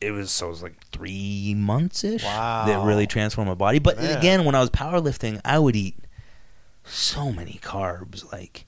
[0.00, 2.66] it was so it was like three months ish wow.
[2.66, 3.78] that really transformed my body.
[3.78, 4.16] But Man.
[4.16, 5.96] again, when I was powerlifting, I would eat
[6.84, 8.30] so many carbs.
[8.32, 8.66] Like,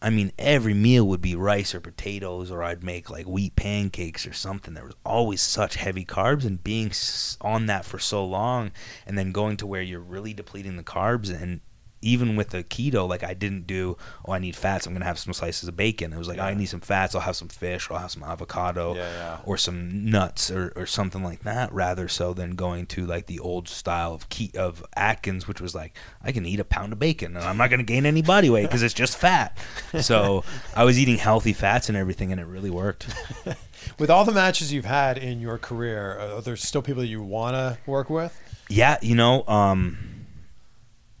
[0.00, 4.26] I mean, every meal would be rice or potatoes, or I'd make like wheat pancakes
[4.26, 4.74] or something.
[4.74, 6.92] There was always such heavy carbs, and being
[7.40, 8.70] on that for so long,
[9.06, 11.60] and then going to where you're really depleting the carbs and
[12.02, 13.96] even with the keto, like I didn't do,
[14.26, 14.86] oh, I need fats.
[14.86, 16.12] I'm gonna have some slices of bacon.
[16.12, 17.14] It was like I need some fats.
[17.14, 17.88] I'll have some fish.
[17.90, 19.38] I'll have some avocado, Yeah, yeah.
[19.44, 21.72] or some nuts, or, or something like that.
[21.72, 25.74] Rather so than going to like the old style of ke- of Atkins, which was
[25.74, 28.50] like I can eat a pound of bacon and I'm not gonna gain any body
[28.50, 29.56] weight because it's just fat.
[30.00, 30.44] So
[30.76, 33.06] I was eating healthy fats and everything, and it really worked.
[33.98, 37.22] With all the matches you've had in your career, are there still people that you
[37.22, 38.36] want to work with?
[38.68, 39.98] Yeah, you know, um,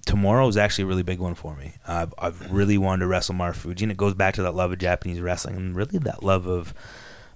[0.06, 1.74] tomorrow is actually a really big one for me.
[1.86, 4.78] I've, I've really wanted to wrestle Marufuji, and it goes back to that love of
[4.78, 6.74] Japanese wrestling and really that love of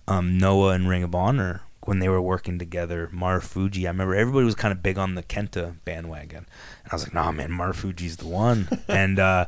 [0.09, 3.09] um, Noah and Ring of Honor when they were working together.
[3.13, 6.47] Marufuji, I remember everybody was kind of big on the Kenta bandwagon,
[6.85, 9.47] and I was like, "Nah, man, Marufuji's the one." and uh,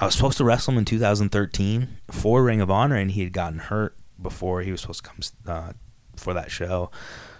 [0.00, 3.32] I was supposed to wrestle him in 2013 for Ring of Honor, and he had
[3.32, 5.72] gotten hurt before he was supposed to come uh,
[6.16, 6.90] for that show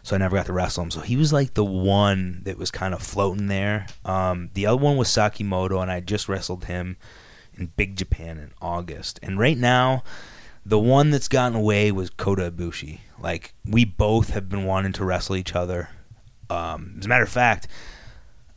[0.03, 0.91] so I never got to wrestle him.
[0.91, 3.87] So he was like the one that was kind of floating there.
[4.05, 6.97] Um, the other one was Sekimoto, and I just wrestled him
[7.55, 9.21] in Big Japan in August.
[9.23, 10.03] And right now,
[10.65, 13.01] the one that's gotten away was Kota Ibushi.
[13.19, 15.91] Like we both have been wanting to wrestle each other.
[16.49, 17.69] Um, as a matter of fact,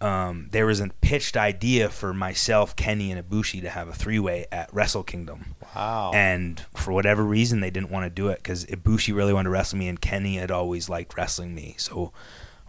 [0.04, 4.46] um, there was a pitched idea for myself, Kenny, and Ibushi to have a three-way
[4.52, 5.56] at Wrestle Kingdom.
[5.76, 6.12] Wow.
[6.14, 9.50] And for whatever reason, they didn't want to do it because Ibushi really wanted to
[9.52, 11.76] wrestle me, and Kenny had always liked wrestling me.
[11.78, 12.12] So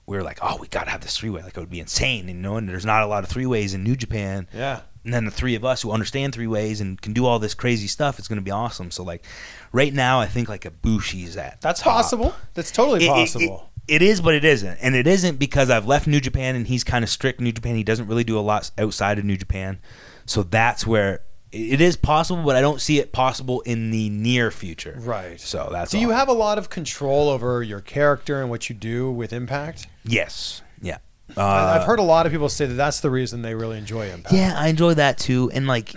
[0.06, 1.42] we were like, "Oh, we gotta have this three-way.
[1.42, 3.74] Like it would be insane." And you know, and there's not a lot of three-ways
[3.74, 4.46] in New Japan.
[4.54, 4.80] Yeah.
[5.04, 7.52] And then the three of us who understand three ways and can do all this
[7.52, 8.90] crazy stuff, it's gonna be awesome.
[8.90, 9.24] So like,
[9.72, 11.92] right now, I think like Ibushi's at That's top.
[11.94, 12.34] possible.
[12.54, 13.44] That's totally it- possible.
[13.44, 16.66] it- it is, but it isn't, and it isn't because I've left New Japan and
[16.66, 17.76] he's kind of strict New Japan.
[17.76, 19.78] He doesn't really do a lot outside of New Japan,
[20.26, 21.20] so that's where
[21.52, 22.42] it is possible.
[22.42, 24.96] But I don't see it possible in the near future.
[25.00, 25.40] Right.
[25.40, 28.74] So that's Do you have a lot of control over your character and what you
[28.74, 29.86] do with Impact?
[30.04, 30.62] Yes.
[30.80, 30.98] Yeah.
[31.36, 34.08] Uh, I've heard a lot of people say that that's the reason they really enjoy
[34.08, 34.34] Impact.
[34.34, 35.50] Yeah, I enjoy that too.
[35.52, 35.94] And like,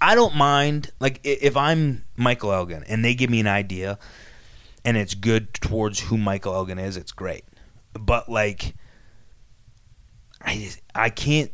[0.00, 0.90] I don't mind.
[1.00, 3.98] Like, if I'm Michael Elgin and they give me an idea
[4.84, 7.44] and it's good towards who Michael Elgin is, it's great.
[7.98, 8.74] But like,
[10.42, 11.50] I just, I can't.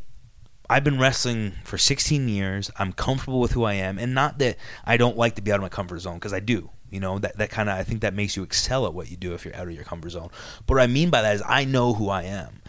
[0.69, 2.71] I've been wrestling for 16 years.
[2.77, 5.55] I'm comfortable with who I am, and not that I don't like to be out
[5.55, 6.69] of my comfort zone because I do.
[6.89, 9.17] You know that that kind of I think that makes you excel at what you
[9.17, 10.29] do if you're out of your comfort zone.
[10.67, 12.61] But what I mean by that is I know who I am,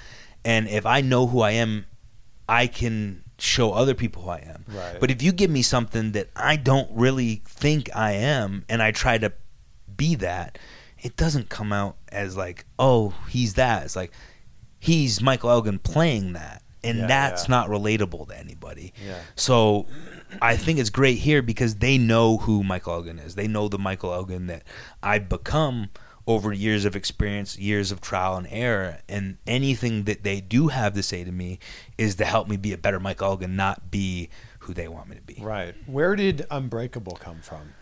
[0.45, 1.87] and if I know who I am,
[2.49, 4.65] I can show other people who I am.
[4.69, 5.01] Right.
[5.01, 8.93] But if you give me something that I don't really think I am, and I
[8.93, 9.33] try to
[10.03, 10.59] be that,
[11.01, 13.85] it doesn't come out as like, oh, he's that.
[13.85, 14.11] It's like
[14.81, 17.51] he's Michael Elgin playing that, and Yeah, that's yeah.
[17.55, 18.93] not relatable to anybody.
[19.07, 19.21] Yeah.
[19.37, 19.87] So
[20.41, 23.37] I think it's great here because they know who Michael Elgin is.
[23.37, 24.65] They know the Michael Elgin that
[25.05, 25.91] I've become
[26.27, 30.95] over years of experience, years of trial and error, and anything that they do have
[30.95, 31.61] to say to me
[31.97, 34.29] is to help me be a better Michael Elgin, not be
[34.61, 35.39] who they want me to be.
[35.41, 35.75] Right.
[35.87, 37.75] Where did Unbreakable come from?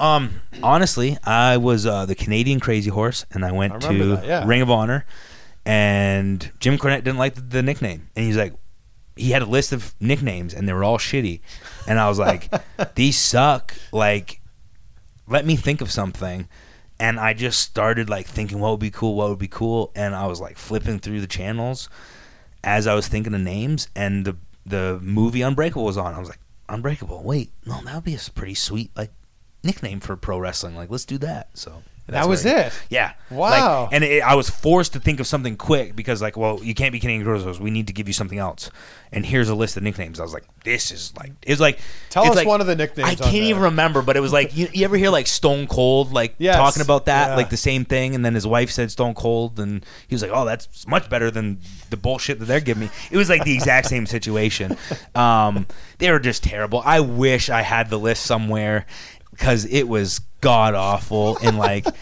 [0.00, 4.26] Um, honestly, I was uh, the Canadian Crazy Horse, and I went I to that,
[4.26, 4.46] yeah.
[4.46, 5.06] Ring of Honor,
[5.64, 8.54] and Jim Cornette didn't like the, the nickname, and he's like,
[9.16, 11.40] he had a list of nicknames, and they were all shitty,
[11.86, 12.52] and I was like,
[12.94, 13.74] these suck.
[13.92, 14.40] Like,
[15.28, 16.48] let me think of something.
[16.98, 20.14] And I just started like thinking what would be cool, what would be cool, and
[20.14, 21.88] I was like flipping through the channels
[22.62, 26.14] as I was thinking of names, and the the movie Unbreakable was on.
[26.14, 26.38] I was like,
[26.68, 27.22] Unbreakable.
[27.22, 29.10] Wait, no, that would be a pretty sweet like
[29.64, 30.76] nickname for pro wrestling.
[30.76, 31.48] Like, let's do that.
[31.54, 32.72] So That was it?
[32.90, 33.12] Yeah.
[33.30, 33.84] Wow.
[33.84, 36.74] Like, and it, I was forced to think of something quick because, like, well, you
[36.74, 37.58] can't be Canadian Grozos.
[37.58, 38.70] We need to give you something else.
[39.10, 40.18] And here's a list of nicknames.
[40.18, 41.78] I was like, this is like, it's like.
[42.10, 44.32] Tell it's us like- one of the nicknames I can't even remember, but it was
[44.32, 46.56] like, you, you ever hear like Stone Cold, like Yes.
[46.56, 47.36] talking about that, Yeah.
[47.36, 50.32] like the same thing, and then his wife said Stone Cold, and he was like,
[50.34, 51.60] oh, that's much better than
[51.90, 52.90] the bullshit that they're giving me.
[53.12, 54.76] It was like the exact same situation.
[55.14, 55.66] Um,
[55.98, 56.82] they were just terrible.
[56.84, 58.84] I wish I had the list somewhere
[59.34, 61.86] because it was god awful and like.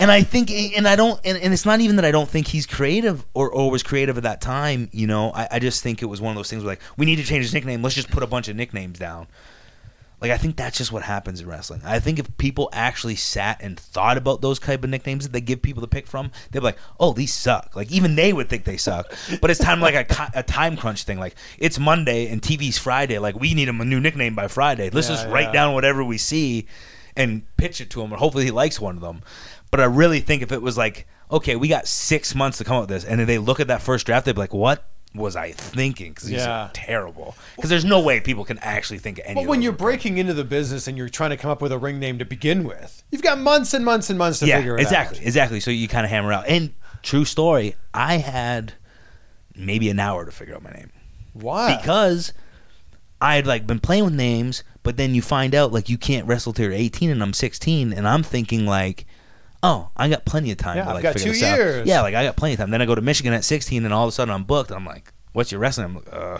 [0.00, 2.46] And I think, and I don't, and, and it's not even that I don't think
[2.46, 4.90] he's creative or, or was creative at that time.
[4.92, 7.06] You know, I, I just think it was one of those things where like we
[7.06, 7.82] need to change his nickname.
[7.82, 9.26] Let's just put a bunch of nicknames down.
[10.20, 11.80] Like I think that's just what happens in wrestling.
[11.84, 15.40] I think if people actually sat and thought about those type of nicknames that they
[15.40, 18.48] give people to pick from, they'd be like, "Oh, these suck." Like even they would
[18.48, 19.12] think they suck.
[19.40, 21.20] But it's time like a, a time crunch thing.
[21.20, 23.18] Like it's Monday and TV's Friday.
[23.18, 24.90] Like we need him a new nickname by Friday.
[24.90, 25.32] Let's Yeah, just yeah.
[25.32, 26.66] write down whatever we see
[27.16, 29.22] and pitch it to him, and hopefully he likes one of them.
[29.70, 32.76] But I really think if it was like, okay, we got six months to come
[32.76, 34.84] up with this, and then they look at that first draft, they'd be like, "What?"
[35.14, 36.12] Was I thinking?
[36.12, 36.64] Because these Yeah.
[36.66, 37.34] are terrible.
[37.56, 39.36] Because there's no way people can actually think of any.
[39.36, 41.62] But when those you're are breaking into the business and you're trying to come up
[41.62, 44.46] with a ring name to begin with, you've got months and months and months to
[44.46, 45.26] yeah, figure it exactly, out.
[45.26, 45.60] Exactly, exactly.
[45.60, 46.46] So you kind of hammer out.
[46.46, 48.74] And true story, I had
[49.56, 50.92] maybe an hour to figure out my name
[51.32, 51.76] Why?
[51.76, 52.32] because
[53.20, 56.26] I had like been playing with names, but then you find out like you can't
[56.26, 59.06] wrestle till you're 18, and I'm 16, and I'm thinking like.
[59.62, 61.56] Oh, I got plenty of time Yeah, to I've like got figure two this out.
[61.56, 61.88] years.
[61.88, 62.70] Yeah, like I got plenty of time.
[62.70, 64.70] Then I go to Michigan at 16, and all of a sudden I'm booked.
[64.70, 66.38] I'm like, "What's your wrestling?" I'm like, "Uh,"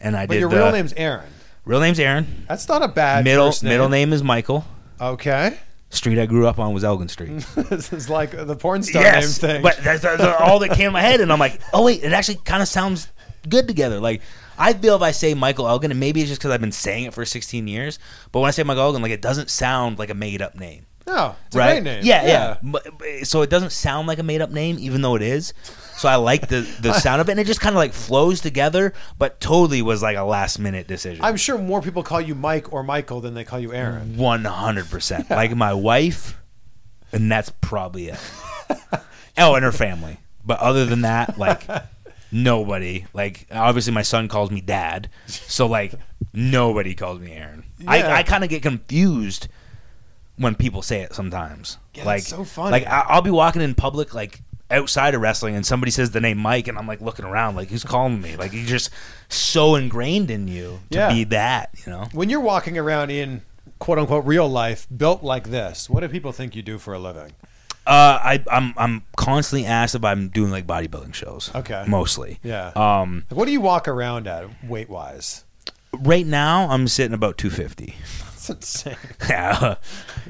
[0.00, 0.40] and I but did.
[0.40, 1.26] your real uh, name's Aaron.
[1.64, 2.44] real name's Aaron.
[2.48, 3.68] That's not a bad middle name.
[3.70, 4.64] middle name is Michael.
[5.00, 5.56] Okay.
[5.90, 7.28] Street I grew up on was Elgin Street.
[7.56, 9.62] this is like the porn star yes, name thing.
[9.62, 12.12] but that's, that's all that came to my head, and I'm like, oh wait, it
[12.12, 13.08] actually kind of sounds
[13.48, 14.00] good together.
[14.00, 14.20] Like
[14.58, 17.04] I feel if I say Michael Elgin, and maybe it's just because I've been saying
[17.04, 17.98] it for 16 years,
[18.32, 20.86] but when I say Michael Elgin, like it doesn't sound like a made up name.
[21.06, 21.70] No, it's right?
[21.70, 22.04] a great name.
[22.04, 22.56] Yeah, yeah.
[22.62, 25.52] But, but- so it doesn't sound like a made up name, even though it is.
[25.96, 28.40] So I like the the sound of it, and it just kind of like flows
[28.40, 28.92] together.
[29.18, 31.24] But totally was like a last minute decision.
[31.24, 34.16] I'm sure more people call you Mike or Michael than they call you Aaron.
[34.16, 35.30] One hundred percent.
[35.30, 36.36] Like my wife,
[37.12, 38.18] and that's probably it.
[39.38, 40.18] oh, and her family.
[40.44, 41.66] But other than that, like
[42.32, 43.06] nobody.
[43.12, 45.94] Like obviously, my son calls me dad, so like
[46.32, 47.64] nobody calls me Aaron.
[47.78, 47.90] Yeah.
[47.90, 49.48] I, I kind of get confused
[50.36, 51.78] when people say it sometimes.
[51.94, 52.70] Yeah, like so funny.
[52.72, 56.20] Like I, I'll be walking in public, like outside of wrestling, and somebody says the
[56.20, 58.36] name Mike, and I'm like looking around, like who's calling me?
[58.36, 58.90] Like you're just
[59.28, 61.08] so ingrained in you to Yeah.
[61.12, 62.08] be that, you know.
[62.12, 63.42] When you're walking around in
[63.78, 66.98] quote unquote real life built like this, what do people think you do for a
[66.98, 67.32] living?
[67.86, 71.50] Uh, I, I'm I'm constantly asked if I'm doing like bodybuilding shows.
[71.54, 71.84] Okay.
[71.86, 72.40] mostly.
[72.42, 72.72] Yeah.
[72.74, 75.44] Um, what do you walk around at weight wise?
[76.00, 77.94] right now I'm sitting about 250.
[78.46, 78.96] That's insane.
[79.28, 79.76] Yeah,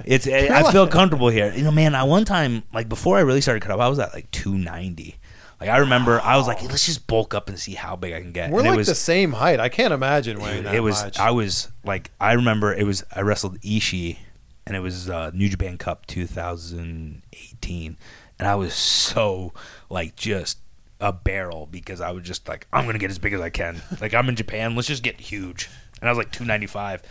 [0.05, 1.53] it's I feel comfortable here.
[1.55, 1.95] You know, man.
[1.95, 5.17] I one time like before I really started cut up, I was at like 290.
[5.61, 8.21] Like I remember, I was like, let's just bulk up and see how big I
[8.21, 8.51] can get.
[8.51, 9.61] We're and like it was, the same height.
[9.61, 11.19] I can't imagine weighing Dude, that it was much.
[11.19, 14.19] I was like I remember it was I wrestled Ishii
[14.67, 17.97] and it was uh, New Japan Cup 2018
[18.39, 19.53] and I was so
[19.89, 20.59] like just
[21.01, 23.83] a barrel because I was just like I'm gonna get as big as I can
[24.01, 25.69] like I'm in Japan let's just get huge
[26.01, 27.03] and I was like 295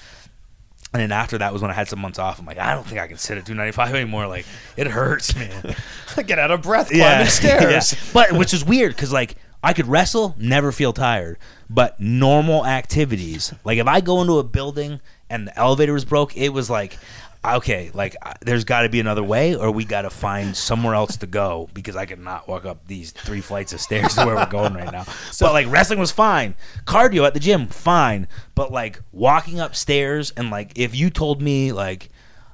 [0.94, 2.86] and then after that was when I had some months off I'm like I don't
[2.86, 4.46] think I can sit at 295 anymore like
[4.78, 5.76] it hurts man
[6.16, 7.94] I get out of breath climbing stairs.
[7.94, 8.00] yeah.
[8.14, 11.38] But which is weird because like I could wrestle, never feel tired.
[11.70, 16.36] But normal activities, like if I go into a building and the elevator was broke,
[16.36, 16.98] it was like,
[17.46, 20.96] okay, like uh, there's got to be another way, or we got to find somewhere
[20.96, 24.26] else to go because I could not walk up these three flights of stairs to
[24.26, 25.06] where we're going right now.
[25.40, 30.50] but like wrestling was fine, cardio at the gym fine, but like walking upstairs and
[30.50, 32.10] like if you told me like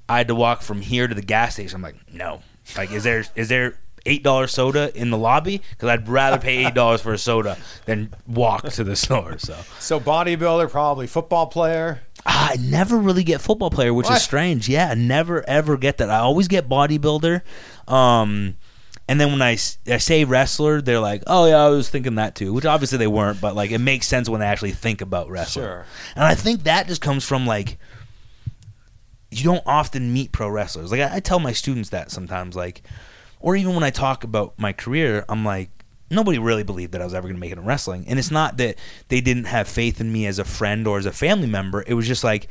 [0.09, 1.75] I had to walk from here to the gas station.
[1.75, 2.41] I'm like, no.
[2.75, 3.79] Like, is there is there
[4.09, 5.61] eight dollar soda in the lobby?
[5.71, 9.37] Because I'd rather pay eight dollars for a soda than walk to the store.
[9.37, 12.01] So So bodybuilder, probably football player.
[12.25, 14.17] I never really get football player, which What?
[14.17, 14.67] is strange.
[14.67, 16.09] Yeah, I never ever get that.
[16.09, 17.41] I always get bodybuilder.
[17.87, 18.57] Um,
[19.07, 19.53] and then when I,
[19.87, 23.07] I say wrestler, they're like, "Oh yeah, I was thinking that too," which obviously they
[23.07, 25.65] weren't, but like it makes sense when they actually think about wrestling.
[25.65, 25.85] Sure.
[26.15, 27.77] And I think that just comes from like
[29.31, 30.91] you don't often meet pro wrestlers.
[30.91, 32.81] Like I, I tell my students that sometimes, like,
[33.39, 35.69] or even when I talk about my career, I'm like,
[36.11, 38.05] nobody really believed that I was ever going to make it in wrestling.
[38.07, 38.77] And it's not that
[39.07, 41.83] they didn't have faith in me as a friend or as a family member.
[41.85, 42.47] It was just like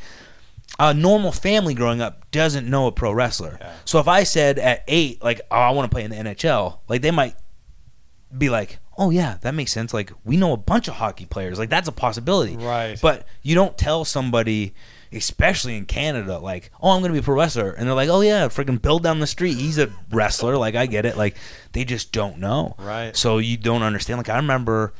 [0.78, 3.58] a normal family growing up doesn't know a pro wrestler.
[3.84, 6.78] So if I said at eight, like, oh, I want to play in the NHL,
[6.88, 7.34] like they might
[8.36, 9.94] be like, oh yeah, that makes sense.
[9.94, 11.58] Like we know a bunch of hockey players.
[11.58, 12.56] Like that's a possibility.
[12.56, 12.98] Right.
[13.00, 14.74] But you don't tell somebody
[15.12, 18.20] especially in Canada, like, oh, I'm gonna be a pro wrestler, and they're like, oh
[18.20, 20.56] yeah, freaking Bill down the street, he's a wrestler.
[20.56, 21.16] Like, I get it.
[21.16, 21.36] Like,
[21.72, 22.74] they just don't know.
[22.78, 23.16] Right.
[23.16, 24.18] So you don't understand.
[24.18, 24.92] Like, I remember,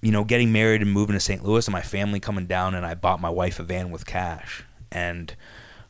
[0.00, 1.44] you know, getting married and moving to St.
[1.44, 4.64] Louis, and my family coming down, and I bought my wife a van with cash,
[4.92, 5.34] and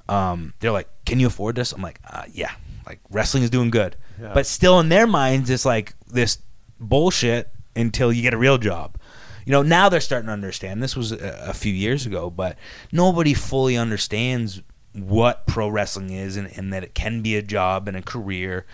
[0.09, 2.53] um, they're like, "Can you afford this?" I'm like, uh, "Yeah."
[2.87, 3.97] Like wrestling is doing good,
[4.33, 6.39] but still in their minds, it's like this
[6.81, 8.97] bullshit until you get a real job.
[9.49, 10.83] You know, now they're starting to understand.
[10.83, 12.59] This was a, a few years ago, but
[12.93, 14.61] nobody fully understands
[14.93, 18.67] what pro wrestling is and, and that it can be a job and a career.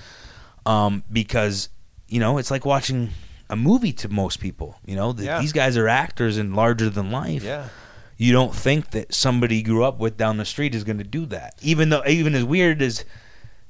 [0.66, 1.68] Um, because
[2.08, 3.10] you know, it's like watching
[3.48, 4.80] a movie to most people.
[4.84, 5.40] You know, The- Yeah.
[5.40, 7.68] these guys are actors and larger than life Yeah.
[8.16, 11.04] you don't think that somebody you grew up with down the street is going to
[11.04, 11.54] do that.
[11.62, 13.04] Even though, even as weird as,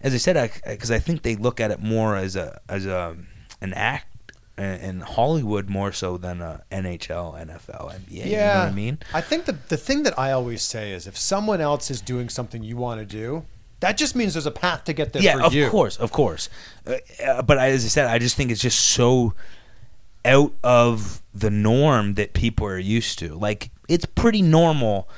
[0.01, 3.17] as I said, because I, think they look at it more as a as a
[3.61, 4.07] an act
[4.59, 8.05] in in Hollywood more so than a NHL, NFL, NBA.
[8.09, 8.25] Yeah.
[8.25, 8.99] you know what I mean.
[9.13, 12.29] I think the the thing that I always say is if someone else is doing
[12.29, 13.45] something you want to do,
[13.81, 15.69] that just means there's a path to get there yeah, for of you.
[15.69, 16.49] course, of course.
[16.87, 16.97] Uh,
[17.27, 19.35] uh, but I, as I said, I just think it's just so
[20.25, 23.35] out of the norm that people are used to.
[23.35, 25.09] Like it's pretty normal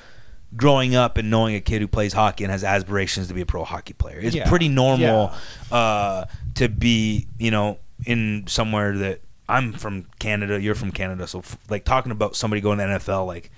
[0.57, 3.47] growing up and knowing a kid who plays hockey and has aspirations to be a
[3.47, 4.19] pro hockey player.
[4.21, 4.49] It's Yeah.
[4.49, 5.33] pretty normal
[5.71, 6.25] uh,
[6.55, 11.57] to be, you know, in somewhere that I'm from Canada, you're from Canada, so f-
[11.71, 13.51] like talking about somebody going to NFL like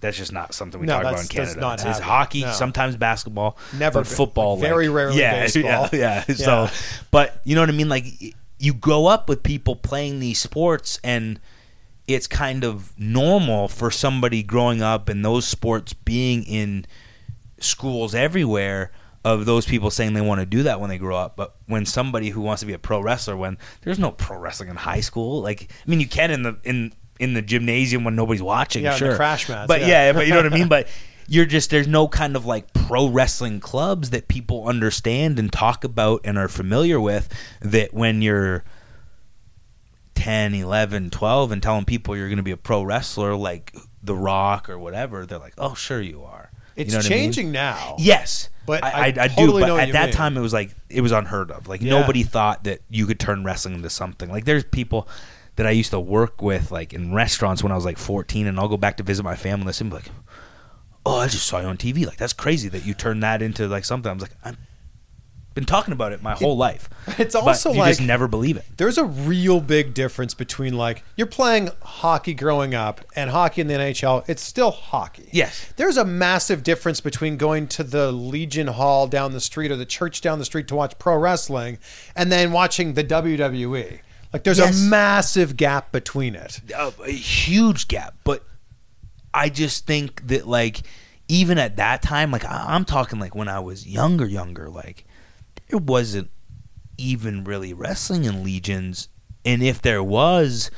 [0.00, 1.60] that's just not something we No, talk about in that's- Canada.
[1.60, 2.52] not it's, hockey, No.
[2.52, 4.16] sometimes basketball, Never but been.
[4.16, 4.56] football.
[4.58, 5.88] Very like, rarely yeah, baseball.
[5.92, 6.34] Yeah, yeah.
[6.34, 6.68] So,
[7.10, 7.88] but you know what I mean?
[7.88, 11.38] Like y- you grow up with people playing these sports, and
[12.08, 16.86] it's kind of normal for somebody growing up and those sports being in
[17.58, 18.90] schools everywhere.
[19.26, 21.84] Of those people saying they want to do that when they grow up, but when
[21.84, 25.00] somebody who wants to be a pro wrestler, when there's no pro wrestling in high
[25.00, 28.84] school, like I mean, you can in the in in the gymnasium when nobody's watching,
[28.84, 29.88] Yeah, sure, crash mats, but yeah.
[29.88, 30.68] yeah, but you know what I mean.
[30.76, 30.86] But
[31.26, 35.82] you're just there's no kind of like pro wrestling clubs that people understand and talk
[35.82, 37.28] about and are familiar with.
[37.62, 38.62] That when you're
[40.14, 44.14] 10, 11, 12 and telling people you're going to be a pro wrestler like The
[44.14, 47.18] Rock or whatever, they're like, "Oh, sure you are." It's you know what I mean?
[47.18, 47.96] changing now.
[47.98, 49.66] Yes, But I, I I, totally do.
[49.68, 50.14] know But at that mean.
[50.14, 51.66] time, it was like it was unheard of.
[51.68, 51.98] Like Yeah.
[51.98, 54.30] nobody thought that you could turn wrestling into something.
[54.30, 55.08] Like there's people
[55.56, 58.58] that I used to work with, like in restaurants when I was like 14, and
[58.60, 59.72] I'll go back to visit my family.
[59.80, 60.10] and be like,
[61.06, 62.04] "Oh, I just saw you on TV.
[62.06, 64.56] Like that's crazy that you turned that into like something." I was like, "I've
[65.56, 66.88] been talking about it my whole life."
[67.18, 68.64] It's also you like just never believe it.
[68.76, 73.66] There's a real big difference between like you're playing hockey growing up and hockey in
[73.66, 74.24] the NHL.
[74.28, 75.28] It's still hockey.
[75.32, 75.72] Yes.
[75.76, 79.84] There's a massive difference between going to the Legion Hall down the street or the
[79.86, 81.78] church down the street to watch pro wrestling
[82.14, 84.00] and then watching the WWE.
[84.32, 84.78] Like there's Yes.
[84.80, 86.60] a massive gap between it.
[86.76, 88.14] a, a huge gap.
[88.22, 88.44] But
[89.32, 90.82] I just think that like
[91.28, 95.05] even at that time, like I'm talking like when I was younger, younger, like
[95.68, 96.30] there wasn't
[96.98, 99.08] even really wrestling in legions,
[99.44, 100.70] and if there was.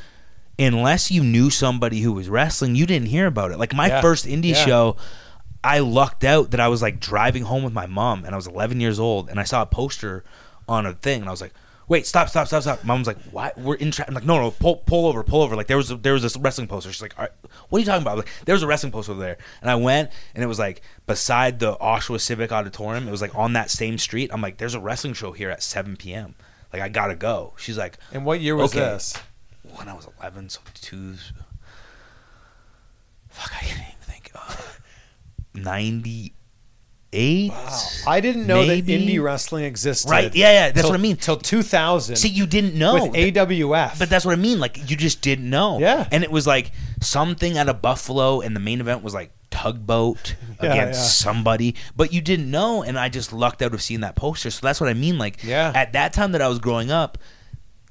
[0.60, 3.60] Unless you knew somebody who was wrestling, you didn't hear about it.
[3.60, 4.00] Like my Yeah.
[4.00, 4.64] first indie Yeah.
[4.66, 4.96] show,
[5.62, 8.48] I lucked out that I was like driving home with my mom, and I was
[8.48, 10.24] 11 years old, and I saw a poster
[10.68, 11.54] on a thing, and I was like,
[11.88, 13.56] "Wait, stop, stop, stop, stop!" Mom's like, what?
[13.58, 14.04] We're in." Tra-.
[14.06, 16.22] I'm like, "No, no, pull, pull over, pull over!" Like there was a, there was
[16.22, 16.92] this wrestling poster.
[16.92, 17.32] She's like, All right,
[17.68, 19.70] "What are you talking about?" I'm like there was a wrestling poster over there, and
[19.70, 23.08] I went, and it was like beside the Oshawa Civic Auditorium.
[23.08, 24.30] It was like on that same street.
[24.32, 26.34] I'm like, "There's a wrestling show here at 7 p.m.
[26.72, 28.80] Like I gotta go." She's like, And what year was Okay.
[28.80, 29.14] this?
[29.76, 31.14] when I was 11, so two.
[33.28, 34.30] Fuck, I can't even think.
[34.34, 34.54] Uh,
[35.54, 36.32] 98?
[37.12, 38.96] I didn't know Maybe?
[38.96, 40.10] that indie wrestling existed.
[40.10, 41.16] Right, yeah, yeah, that's till- what I mean.
[41.16, 42.16] Till 2000.
[42.16, 42.94] See, you didn't know.
[42.94, 43.98] with AWF.
[43.98, 44.60] But that's what I mean.
[44.60, 45.78] Like, you just didn't know.
[45.78, 46.06] Yeah.
[46.12, 50.36] And it was like something out of Buffalo, and the main event was like tugboat
[50.62, 51.32] Yeah, against yeah.
[51.32, 51.74] somebody.
[51.96, 54.50] But you didn't know, and I just lucked out of seeing that poster.
[54.50, 55.16] So that's what I mean.
[55.18, 55.72] Like, Yeah.
[55.74, 57.16] at that time that I was growing up,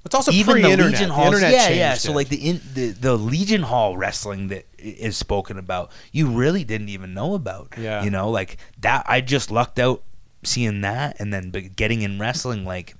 [0.08, 0.92] it's also even the pre-internet.
[0.94, 1.94] Legion The internet yeah, yeah.
[1.94, 2.16] So it.
[2.16, 6.90] like the, in, the the Legion Hall wrestling that is spoken about, you really didn't
[6.90, 7.74] even know about.
[7.78, 8.04] Yeah.
[8.04, 9.06] you know, like that.
[9.08, 10.02] I just lucked out
[10.44, 12.96] seeing that, and then getting in wrestling, like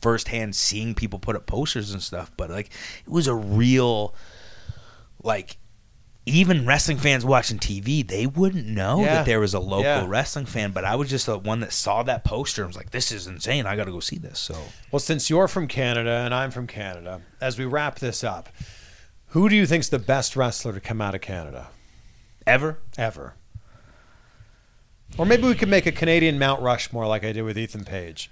[0.00, 2.30] firsthand, seeing people put up posters and stuff.
[2.36, 2.66] But like,
[3.06, 4.14] it was a real,
[5.22, 5.56] like.
[6.28, 9.14] Even wrestling fans watching TV, they wouldn't know Yeah.
[9.14, 10.04] that there was a local Yeah.
[10.06, 10.72] wrestling fan.
[10.72, 13.26] But I was just the one that saw that poster and was like, "This is
[13.26, 13.66] insane!
[13.66, 14.56] I got to go see this." So
[14.90, 18.48] Well, since you're from Canada and I'm from Canada, as we wrap this up,
[19.28, 21.68] who do you think's the best wrestler to come out of Canada
[22.46, 23.34] ever, ever?
[25.16, 28.30] Or maybe we could make a Canadian Mount Rushmore like I did with Ethan Page.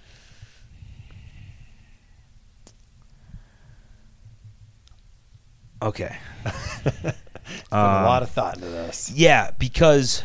[5.82, 6.16] okay.
[7.70, 9.10] Put a lot of thought into this.
[9.14, 10.22] Yeah, because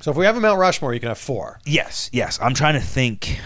[0.00, 1.60] So if we have a Mount Rushmore, you can have four.
[1.66, 2.38] Yes, yes.
[2.40, 3.38] I'm trying to think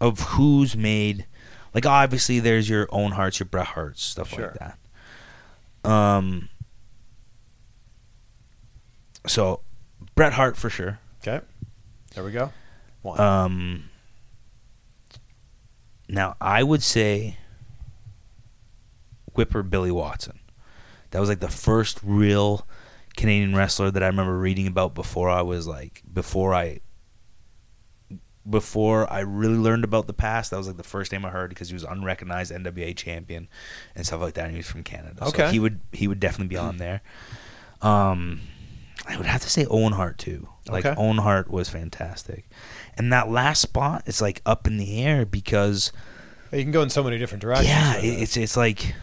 [0.00, 1.26] of who's made.
[1.74, 4.54] Like obviously, there's your Owen Harts, your Bret Harts, stuff Sure.
[4.60, 4.74] like
[5.82, 5.90] that.
[5.90, 6.48] Um.
[9.26, 9.60] So,
[10.14, 10.98] Bret Hart for sure.
[11.26, 11.44] Okay.
[12.14, 12.52] There we go.
[13.02, 13.18] One.
[13.20, 13.84] Um.
[16.08, 17.36] Now I would say
[19.36, 20.38] Whipper Billy Watson.
[21.10, 22.66] That was like the first real
[23.16, 26.80] Canadian wrestler that I remember reading about before I was like before I
[28.48, 30.50] before I really learned about the past.
[30.50, 33.48] That was like the first name I heard because he was unrecognized NWA champion
[33.94, 34.44] and stuff like that.
[34.44, 35.50] And he was from Canada, so Okay.
[35.50, 37.00] he would he would definitely be on there.
[37.82, 38.40] Um,
[39.06, 40.48] I would have to say Owen Hart too.
[40.68, 41.00] Like Okay.
[41.00, 42.48] Owen Hart was fantastic,
[42.96, 45.92] and that last spot is like up in the air because
[46.52, 47.68] you can go in so many different directions.
[47.68, 48.22] yeah, with it, it.
[48.22, 48.94] it's it's like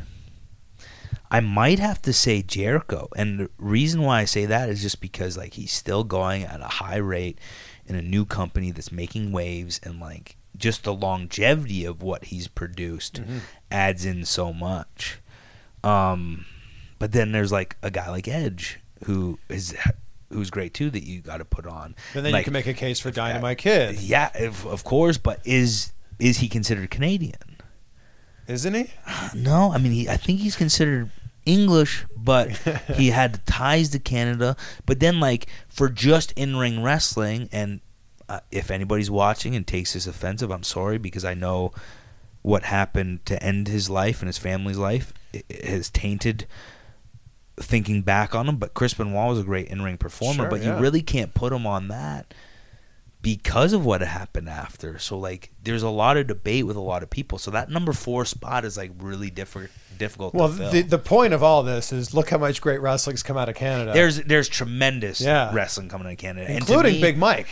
[1.32, 5.01] I might have to say Jericho, and the reason why I say that is just
[5.01, 7.39] because like he's still going at a high rate
[7.88, 12.47] in a new company that's making waves, and like just the longevity of what he's
[12.47, 13.38] produced Mm-hmm.
[13.71, 15.19] adds in so much.
[15.84, 16.45] Um,
[16.99, 19.76] but then there's like a guy like Edge who is
[20.32, 21.95] who's great too that you got to put on.
[22.13, 25.17] And then Like, you can make a case for Dynamite Kid, yeah, of, of course,
[25.17, 27.53] but is is he considered Canadian?
[28.48, 28.91] Isn't he?
[29.36, 31.10] No, I mean, he, I think he's considered
[31.46, 32.50] English, but
[32.96, 34.56] he had ties to Canada.
[34.86, 37.82] But then, like, for just in ring wrestling, and
[38.30, 41.72] uh, if anybody's watching and takes this offensive, I'm sorry because I know
[42.41, 46.46] what happened to end his life and his family's life it, it has tainted
[47.58, 48.58] thinking back on him.
[48.58, 50.76] But Chris Benoit was a great in ring performer, Sure, but yeah.
[50.76, 52.34] you really can't put him on that
[53.24, 54.99] because of what happened after.
[54.99, 57.39] So like there's a lot of debate with a lot of people.
[57.39, 60.71] So that number 4 spot is like really different difficult Well, to fill.
[60.71, 63.55] the, the point of all this is look how much great wrestling's come out of
[63.55, 63.93] Canada.
[63.93, 65.51] there's there's tremendous Yeah.
[65.55, 67.47] wrestling coming out of Canada, including me- Big Mike.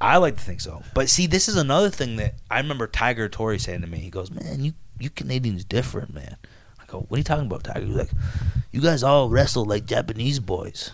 [0.00, 0.82] I like to think so.
[0.92, 3.98] But see, this is another thing that I remember Tiger Hattori saying to me.
[3.98, 6.36] He goes, "Man, you you Canadians different, man."
[6.78, 8.10] I go, "What are you talking about, Tiger?" He's like,
[8.72, 10.90] "You guys all wrestle like Japanese boys."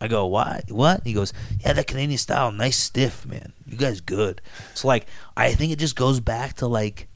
[0.00, 0.62] I go, "Why?
[0.68, 3.52] What?" He goes, "Yeah, that Canadian style, nice stiff, man.
[3.66, 4.40] You guys good."
[4.74, 7.08] So like, I think it just goes back to like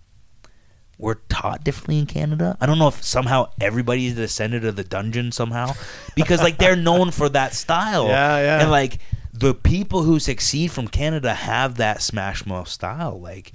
[0.99, 2.57] we're taught differently in Canada.
[2.61, 5.73] I don't know if somehow everybody is descended of the dungeon somehow,
[6.15, 8.07] because like they're known for that style.
[8.07, 8.61] Yeah, yeah.
[8.61, 8.99] And like
[9.33, 13.21] the people who succeed from Canada have that Smash Mouth style.
[13.21, 13.53] Like,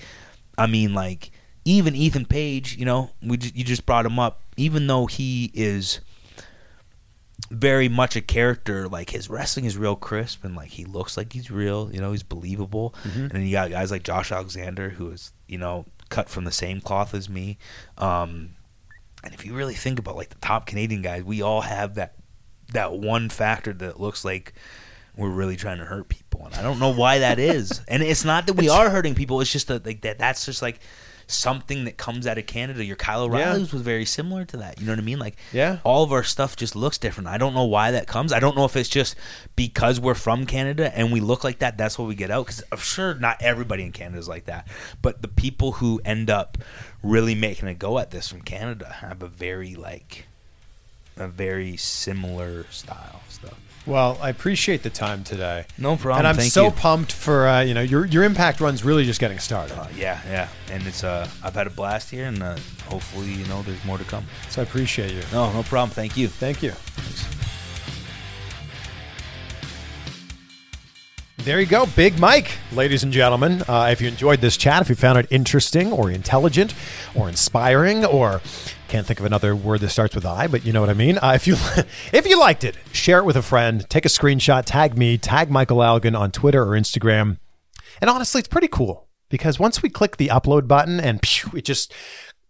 [0.58, 1.32] I mean, like
[1.64, 4.42] even Ethan Page, you know, we ju- you just brought him up.
[4.58, 6.02] Even though he is
[7.50, 11.34] very much a character, like his wrestling is real crisp and like he looks like
[11.34, 11.90] he's real.
[11.94, 12.94] You know, he's believable.
[13.22, 16.52] And then you got guys like Josh Alexander, who is you know cut from the
[16.52, 17.58] same cloth as me.
[17.98, 18.52] Um,
[19.24, 22.16] and if you really think about like the top Canadian guys, we all have that
[22.74, 24.54] that one factor that looks like
[25.16, 27.82] we're really trying to hurt people, and I don't know why that is.
[27.88, 30.62] and it's not that we are hurting people; it's just that like that that's just
[30.62, 30.80] like
[31.32, 32.84] something that comes out of Canada.
[32.84, 33.56] Your Kyle Yeah.
[33.58, 34.80] Was very similar to that.
[34.80, 35.20] You know what I mean?
[35.20, 35.78] Like Yeah.
[35.84, 37.28] all of our stuff just looks different.
[37.30, 38.34] I don't know why that comes.
[38.34, 39.16] I don't know if it's just
[39.56, 41.78] because we're from Canada and we look like that.
[41.78, 42.48] That's what we get out.
[42.48, 44.68] Because I'm sure not everybody in Canada is like that,
[45.02, 46.58] but the people who end up
[47.04, 50.26] really making a go at this from Canada have a very like
[51.16, 53.58] a very similar style stuff.
[53.90, 55.66] Well, I appreciate the time today.
[55.80, 56.20] No problem.
[56.20, 56.72] And I'm Thank so you.
[56.72, 59.76] pumped for uh, you know your your impact run's really just getting started.
[59.76, 62.56] Uh, yeah, yeah, and it's uh, I've had a blast here, and uh,
[62.88, 64.26] hopefully, you know, there's more to come.
[64.50, 65.24] So I appreciate you.
[65.34, 65.90] No, no problem.
[65.90, 66.28] Thank you.
[66.28, 66.74] Thank you.
[71.38, 73.64] There you go, Big Mike, ladies and gentlemen.
[73.68, 76.76] Uh, if you enjoyed this chat, if you found it interesting or intelligent
[77.16, 78.42] or inspiring or
[78.90, 81.18] can't think of another word that starts with I, but you know what I mean.
[81.18, 81.54] Uh, if you
[82.14, 83.90] if you liked it, share it with a friend.
[83.90, 87.38] Take a screenshot, tag me, tag Michael Elgin on Twitter or Instagram.
[88.02, 91.66] And honestly, it's pretty cool because once we click the upload button and phew, it
[91.66, 91.94] just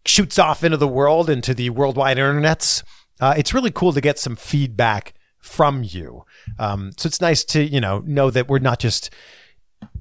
[0.05, 2.83] shoots off into the world, into the worldwide internets,
[3.19, 6.25] uh, it's really cool to get some feedback from you.
[6.57, 9.09] Um, so it's nice to, you know, know that we're not just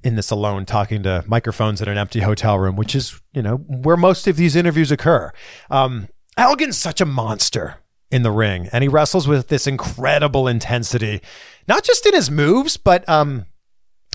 [0.02, 3.56] in this alone talking to microphones in an empty hotel room, which is, you know,
[3.56, 5.32] where most of these interviews occur.
[5.70, 6.08] Um,
[6.38, 7.76] Elgin's such a monster
[8.10, 11.20] in the ring, and he wrestles with this incredible intensity,
[11.66, 13.44] not just in his moves, but um,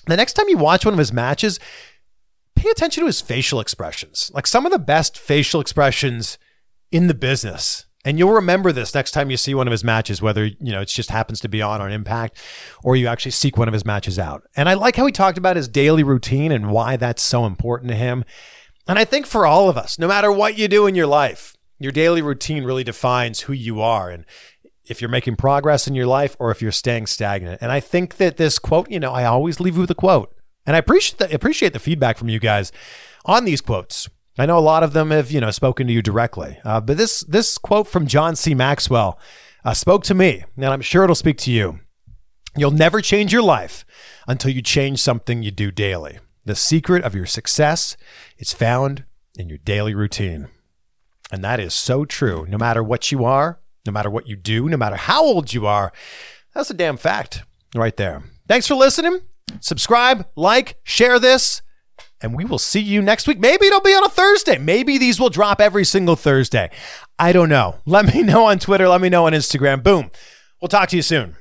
[0.07, 1.59] the next time you watch one of his matches,
[2.55, 4.31] pay attention to his facial expressions.
[4.33, 6.37] Like some of the best facial expressions
[6.91, 7.85] in the business.
[8.05, 10.81] And you'll remember this next time you see one of his matches, whether, you know,
[10.81, 12.37] it just happens to be on on impact
[12.83, 14.43] or you actually seek one of his matches out.
[14.57, 17.89] And I like how he talked about his daily routine and why that's so important
[17.91, 18.25] to him.
[18.89, 21.55] And I think for all of us, no matter what you do in your life,
[21.83, 24.09] your daily routine really defines who you are.
[24.09, 24.25] And
[24.85, 27.61] if you're making progress in your life or if you're staying stagnant.
[27.61, 30.33] And I think that this quote, you know, I always leave you with a quote.
[30.65, 32.71] And I appreciate the, appreciate the feedback from you guys
[33.25, 34.09] on these quotes.
[34.37, 36.57] I know a lot of them have, you know, spoken to you directly.
[36.63, 38.55] Uh, but this this quote from John C.
[38.55, 39.19] Maxwell
[39.63, 41.81] uh, spoke to me, and I'm sure it'll speak to you.
[42.57, 43.85] You'll never change your life
[44.27, 46.19] until you change something you do daily.
[46.45, 47.95] The secret of your success
[48.39, 49.03] is found
[49.37, 50.47] in your daily routine.
[51.33, 52.45] And that is so true.
[52.47, 55.65] No matter what you are, no matter what you do, no matter how old you
[55.65, 55.91] are,
[56.53, 57.41] that's a damn fact
[57.73, 58.21] right there.
[58.47, 59.19] Thanks for listening.
[59.59, 61.63] Subscribe, like, share this,
[62.21, 63.39] and we will see you next week.
[63.39, 64.59] Maybe it'll be on a Thursday.
[64.59, 66.69] Maybe these will drop every single Thursday.
[67.17, 67.77] I don't know.
[67.87, 68.87] Let me know on Twitter.
[68.87, 69.81] Let me know on Instagram.
[69.81, 70.11] Boom.
[70.61, 71.35] We'll talk to you soon.